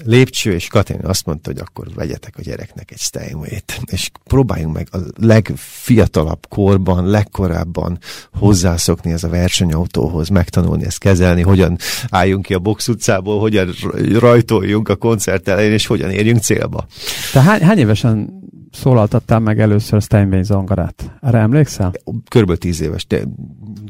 [0.05, 4.88] lépcső, és Katinéni azt mondta, hogy akkor vegyetek a gyereknek egy Steinway-t, és próbáljunk meg
[4.90, 7.99] a legfiatalabb korban, legkorábban
[8.32, 11.78] hozzászokni ez a versenyautóhoz, megtanulni ezt kezelni, hogyan
[12.09, 13.74] álljunk ki a box utcából, hogyan
[14.37, 16.87] rajtoljunk a koncert elején, és hogyan érjünk célba.
[17.32, 21.11] Te hány, hány évesen szólaltattál meg először Steinway zongorát?
[21.20, 21.93] Erre emlékszel?
[22.28, 23.22] Körülbelül 10 éves, de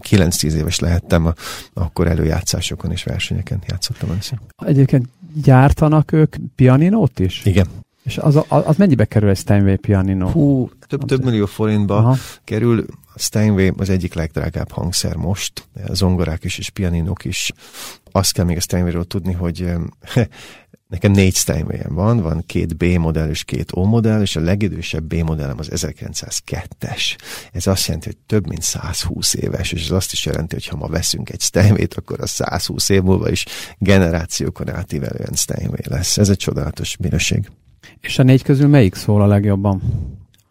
[0.08, 1.32] 9-10 éves lehettem,
[1.74, 4.38] akkor előjátszásokon és versenyeken játszottam először.
[4.66, 5.08] Egyébként
[5.42, 7.44] gyártanak ők pianinót is?
[7.44, 7.66] Igen.
[8.02, 10.28] És az, az mennyibe kerül egy Steinway pianino?
[10.28, 12.16] Hú, több, több millió forintba Aha.
[12.44, 12.84] kerül.
[13.16, 15.68] A Steinway az egyik legdrágább hangszer most.
[15.86, 17.52] A zongorák is és pianinok is.
[18.10, 19.72] Azt kell még a Steinwayról tudni, hogy
[20.88, 25.04] Nekem négy steinway van, van két B modell és két O modell, és a legidősebb
[25.04, 27.16] B modellem az 1902-es.
[27.52, 30.76] Ez azt jelenti, hogy több mint 120 éves, és ez azt is jelenti, hogy ha
[30.76, 33.44] ma veszünk egy Steinway-t, akkor a 120 év múlva is
[33.78, 36.18] generációkon átívelően Steinway lesz.
[36.18, 37.50] Ez egy csodálatos minőség.
[38.00, 39.82] És a négy közül melyik szól a legjobban?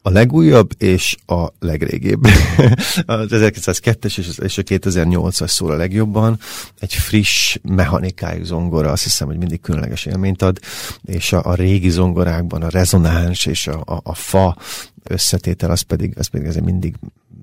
[0.06, 2.26] A legújabb és a legrégibb.
[3.06, 6.40] az 1902-es és a 2008-as szól a legjobban.
[6.80, 10.60] Egy friss mechanikájú zongora, azt hiszem, hogy mindig különleges élményt ad,
[11.06, 14.58] és a, a régi zongorákban a rezonáns és a, a, a fa
[15.04, 16.96] összetétel, az pedig, az pedig azért mindig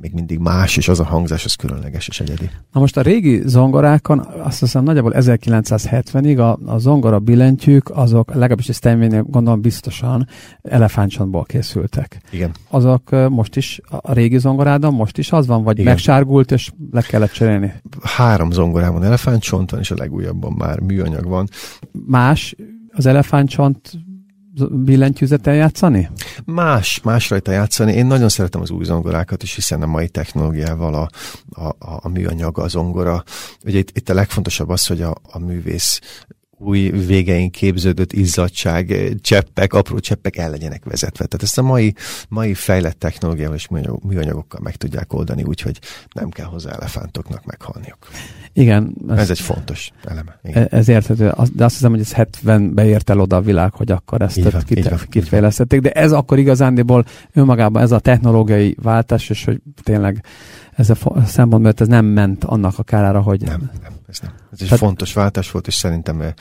[0.02, 2.50] még mindig más, és az a hangzás az különleges és egyedi.
[2.72, 8.68] Na most a régi zongorákon, azt hiszem nagyjából 1970-ig a, a zongora billentyűk, azok legalábbis
[8.68, 10.28] a Steinway-nél gondolom biztosan
[10.62, 12.20] elefántcsontból készültek.
[12.30, 12.50] Igen.
[12.68, 15.92] Azok most is, a régi zongorádon most is az van, vagy Igen.
[15.92, 17.72] megsárgult, és le kellett cserélni?
[18.02, 21.48] Három zongorában elefántcsont van, és a legújabban már műanyag van.
[22.06, 22.56] Más
[22.92, 23.92] az elefántcsont
[24.70, 26.10] billentyűzettel játszani?
[26.44, 27.92] Más, más rajta játszani.
[27.92, 31.08] Én nagyon szeretem az új zongorákat is, hiszen a mai technológiával a,
[31.50, 33.24] a, a, a műanyag, a zongora.
[33.64, 36.00] Ugye itt, itt a legfontosabb az, hogy a, a művész
[36.64, 41.24] új végein képződött izzadság, cseppek, apró cseppek el legyenek vezetve.
[41.24, 41.94] Tehát ezt a mai,
[42.28, 43.68] mai fejlett technológiával és
[44.02, 45.78] műanyagokkal meg tudják oldani, úgyhogy
[46.12, 47.98] nem kell hozzá elefántoknak meghalniuk.
[48.52, 48.94] Igen.
[49.08, 50.38] Ez, ez egy fontos eleme.
[50.42, 50.62] Igen.
[50.62, 53.90] E- ez érthető, de azt hiszem, hogy ez 70-be ért el oda a világ, hogy
[53.90, 59.44] akkor ezt van, kit, kifejlesztették, de ez akkor igazándiból önmagában ez a technológiai váltás, és
[59.44, 60.24] hogy tényleg
[60.76, 60.96] ez a
[61.26, 63.40] szempont, mert ez nem ment annak a kárára, hogy...
[63.40, 64.32] Nem, nem, ez nem.
[64.52, 66.32] Ez egy Tehát, fontos váltás volt, és szerintem eh,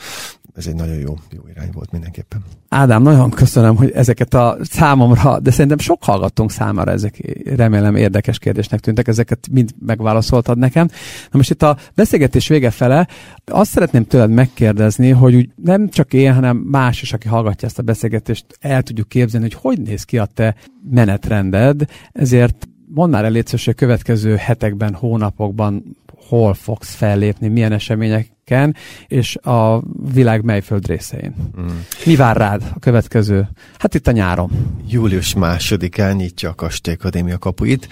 [0.54, 2.44] ez egy nagyon jó, jó irány volt mindenképpen.
[2.68, 8.38] Ádám, nagyon köszönöm, hogy ezeket a számomra, de szerintem sok hallgatónk számára ezek remélem érdekes
[8.38, 10.86] kérdésnek tűntek, ezeket mind megválaszoltad nekem.
[11.30, 13.08] Na most itt a beszélgetés vége fele
[13.44, 17.78] azt szeretném tőled megkérdezni, hogy úgy nem csak én, hanem más is, aki hallgatja ezt
[17.78, 20.54] a beszélgetést, el tudjuk képzelni, hogy hogy néz ki a te
[20.90, 25.96] menetrended, ezért mondd már el hogy a következő hetekben, hónapokban
[26.28, 28.76] hol fogsz fellépni, milyen eseményeken,
[29.06, 29.82] és a
[30.12, 31.34] világ mely föld részein.
[31.60, 31.66] Mm.
[32.06, 33.48] Mi vár rád a következő?
[33.78, 34.50] Hát itt a nyáron.
[34.88, 37.88] Július másodikán nyitja a Kastély Akadémia kapuit.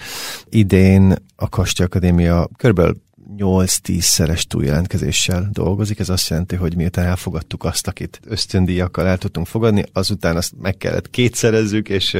[0.49, 3.01] Idén a Kastély Akadémia körülbelül
[3.37, 5.99] 8-10-szeres túljelentkezéssel dolgozik.
[5.99, 10.77] Ez azt jelenti, hogy miután elfogadtuk azt, akit ösztöndíjakkal el tudtunk fogadni, azután azt meg
[10.77, 12.17] kellett kétszerezzük, és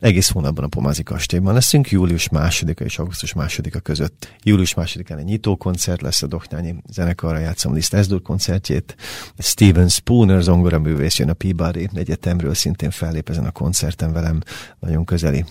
[0.00, 1.90] egész hónapban a Pomázi kastélyban leszünk.
[1.90, 4.34] Július másodika és augusztus másodika között.
[4.42, 8.96] Július másodikán egy nyitókoncert lesz a Doknányi zenekarra játszom Liszt Esdur koncertjét.
[9.38, 14.40] Steven Spooner zongora művész jön a Peabody egyetemről, szintén fellép ezen a koncerten velem.
[14.80, 15.44] Nagyon közeli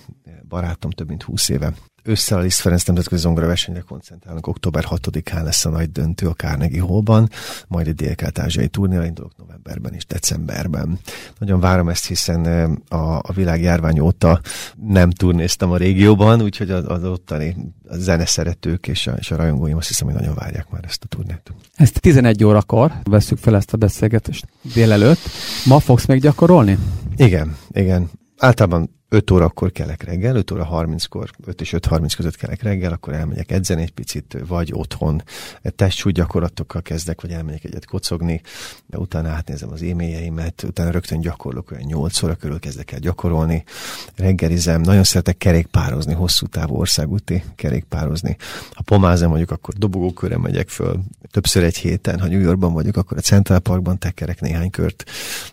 [0.48, 1.74] barátom több mint 20 éve
[2.06, 4.48] Ősszel a Liszt Ferenc Nemzetközi Zongora versenyre koncentrálunk.
[4.48, 7.30] Október 6-án lesz a nagy döntő a Carnegie Hallban,
[7.68, 11.00] majd egy dél-kelet-ázsiai turnéra indulok novemberben és decemberben.
[11.38, 12.46] Nagyon várom ezt, hiszen
[12.90, 14.42] a, a világjárvány óta
[14.76, 17.56] nem turnéztem a régióban, úgyhogy az, az ottani
[17.88, 21.08] a zeneszeretők és a, és a rajongóim azt hiszem, hogy nagyon várják már ezt a
[21.08, 21.54] turnét.
[21.76, 25.20] Ezt 11 órakor veszük fel ezt a beszélgetést délelőtt.
[25.66, 26.78] Ma fogsz még gyakorolni?
[27.16, 28.10] Igen, igen.
[28.38, 33.14] Általában 5 órakor kelek reggel, 5 óra 30-kor, 5 és 5.30 között kelek reggel, akkor
[33.14, 35.24] elmegyek edzeni egy picit, vagy otthon
[35.76, 38.42] testsúly gyakorlatokkal kezdek, vagy elmegyek egyet kocogni,
[38.86, 43.64] de utána átnézem az e-mailjeimet, utána rögtön gyakorlok, olyan 8 óra körül kezdek el gyakorolni,
[44.16, 48.38] reggelizem, nagyon szeretek kerékpározni, hosszú távú országúti kerékpározni.
[48.72, 51.04] Ha pomázem vagyok, akkor dobogókörre megyek föl,
[51.34, 55.04] többször egy héten, ha New Yorkban vagyok, akkor a Central Parkban tekerek néhány kört,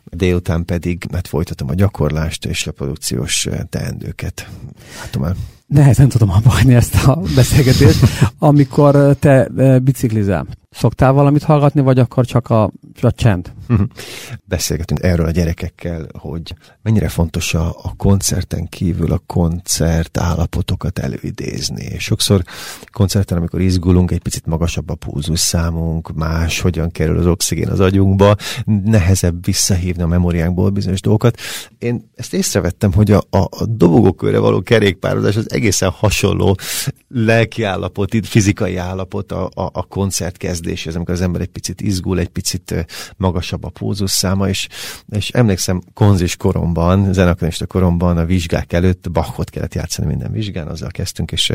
[0.05, 4.49] délután pedig mert folytatom a gyakorlást és a produkciós teendőket.
[5.03, 5.37] Látom el.
[5.67, 7.99] Nehezen tudom abba ezt a beszélgetést.
[8.39, 9.49] Amikor te
[9.83, 13.53] biciklizel, Szoktál valamit hallgatni, vagy akkor csak a, a csend?
[14.45, 21.99] Beszélgetünk erről a gyerekekkel, hogy mennyire fontos a, a koncerten kívül a koncert állapotokat előidézni.
[21.99, 22.43] Sokszor
[22.93, 27.81] koncerten, amikor izgulunk, egy picit magasabb a pulzus számunk, más, hogyan kerül az oxigén az
[27.81, 28.37] agyunkba,
[28.85, 31.39] nehezebb visszahívni a memóriánkból bizonyos dolgokat.
[31.79, 36.57] Én ezt észrevettem, hogy a, a, a dobogókörre való kerékpározás az egészen hasonló
[37.09, 41.81] lelki állapot, fizikai állapot a, a, a koncert kezd kezdéshez, amikor az ember egy picit
[41.81, 42.87] izgul, egy picit
[43.17, 44.69] magasabb a pózus száma, és,
[45.09, 50.91] és emlékszem konzis koromban, zenekarista koromban a vizsgák előtt Bachot kellett játszani minden vizsgán, azzal
[50.91, 51.53] kezdtünk, és,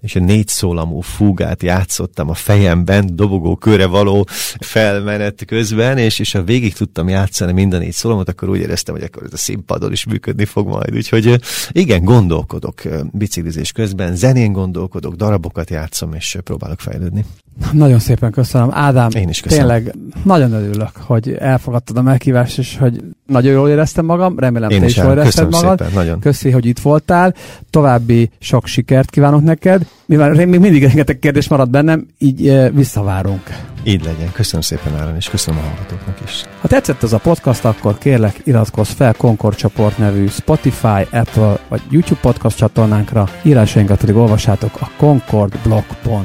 [0.00, 4.26] és a négy szólamú fúgát játszottam a fejemben, dobogó köre való
[4.58, 9.04] felmenet közben, és, és a végig tudtam játszani minden négy szólamot, akkor úgy éreztem, hogy
[9.04, 10.94] akkor ez a színpadon is működni fog majd.
[10.94, 11.40] Úgyhogy
[11.72, 12.82] igen, gondolkodok
[13.12, 17.24] biciklizés közben, zenén gondolkodok, darabokat játszom, és próbálok fejlődni.
[17.72, 18.68] Nagyon szépen köszönöm.
[18.72, 19.66] Ádám, Én is köszönöm.
[19.66, 19.94] tényleg
[20.24, 24.38] nagyon örülök, hogy elfogadtad a meghívást, és hogy nagyon jól éreztem magam.
[24.38, 25.78] Remélem, Én te is is jól érezted köszönöm magad.
[25.78, 26.20] szépen, nagyon.
[26.20, 27.34] Köszi, hogy itt voltál.
[27.70, 29.86] További sok sikert kívánok neked.
[30.06, 33.42] Mivel még mindig rengeteg kérdés marad bennem, így e, visszavárunk.
[33.84, 34.32] Így legyen.
[34.32, 36.44] Köszönöm szépen, Áron, és köszönöm a hallgatóknak is.
[36.60, 41.80] Ha tetszett ez a podcast, akkor kérlek iratkozz fel Concord csoport nevű Spotify, Apple vagy
[41.90, 46.22] YouTube podcast csatornánkra, írásainkat pedig olvassátok a concordblog.hu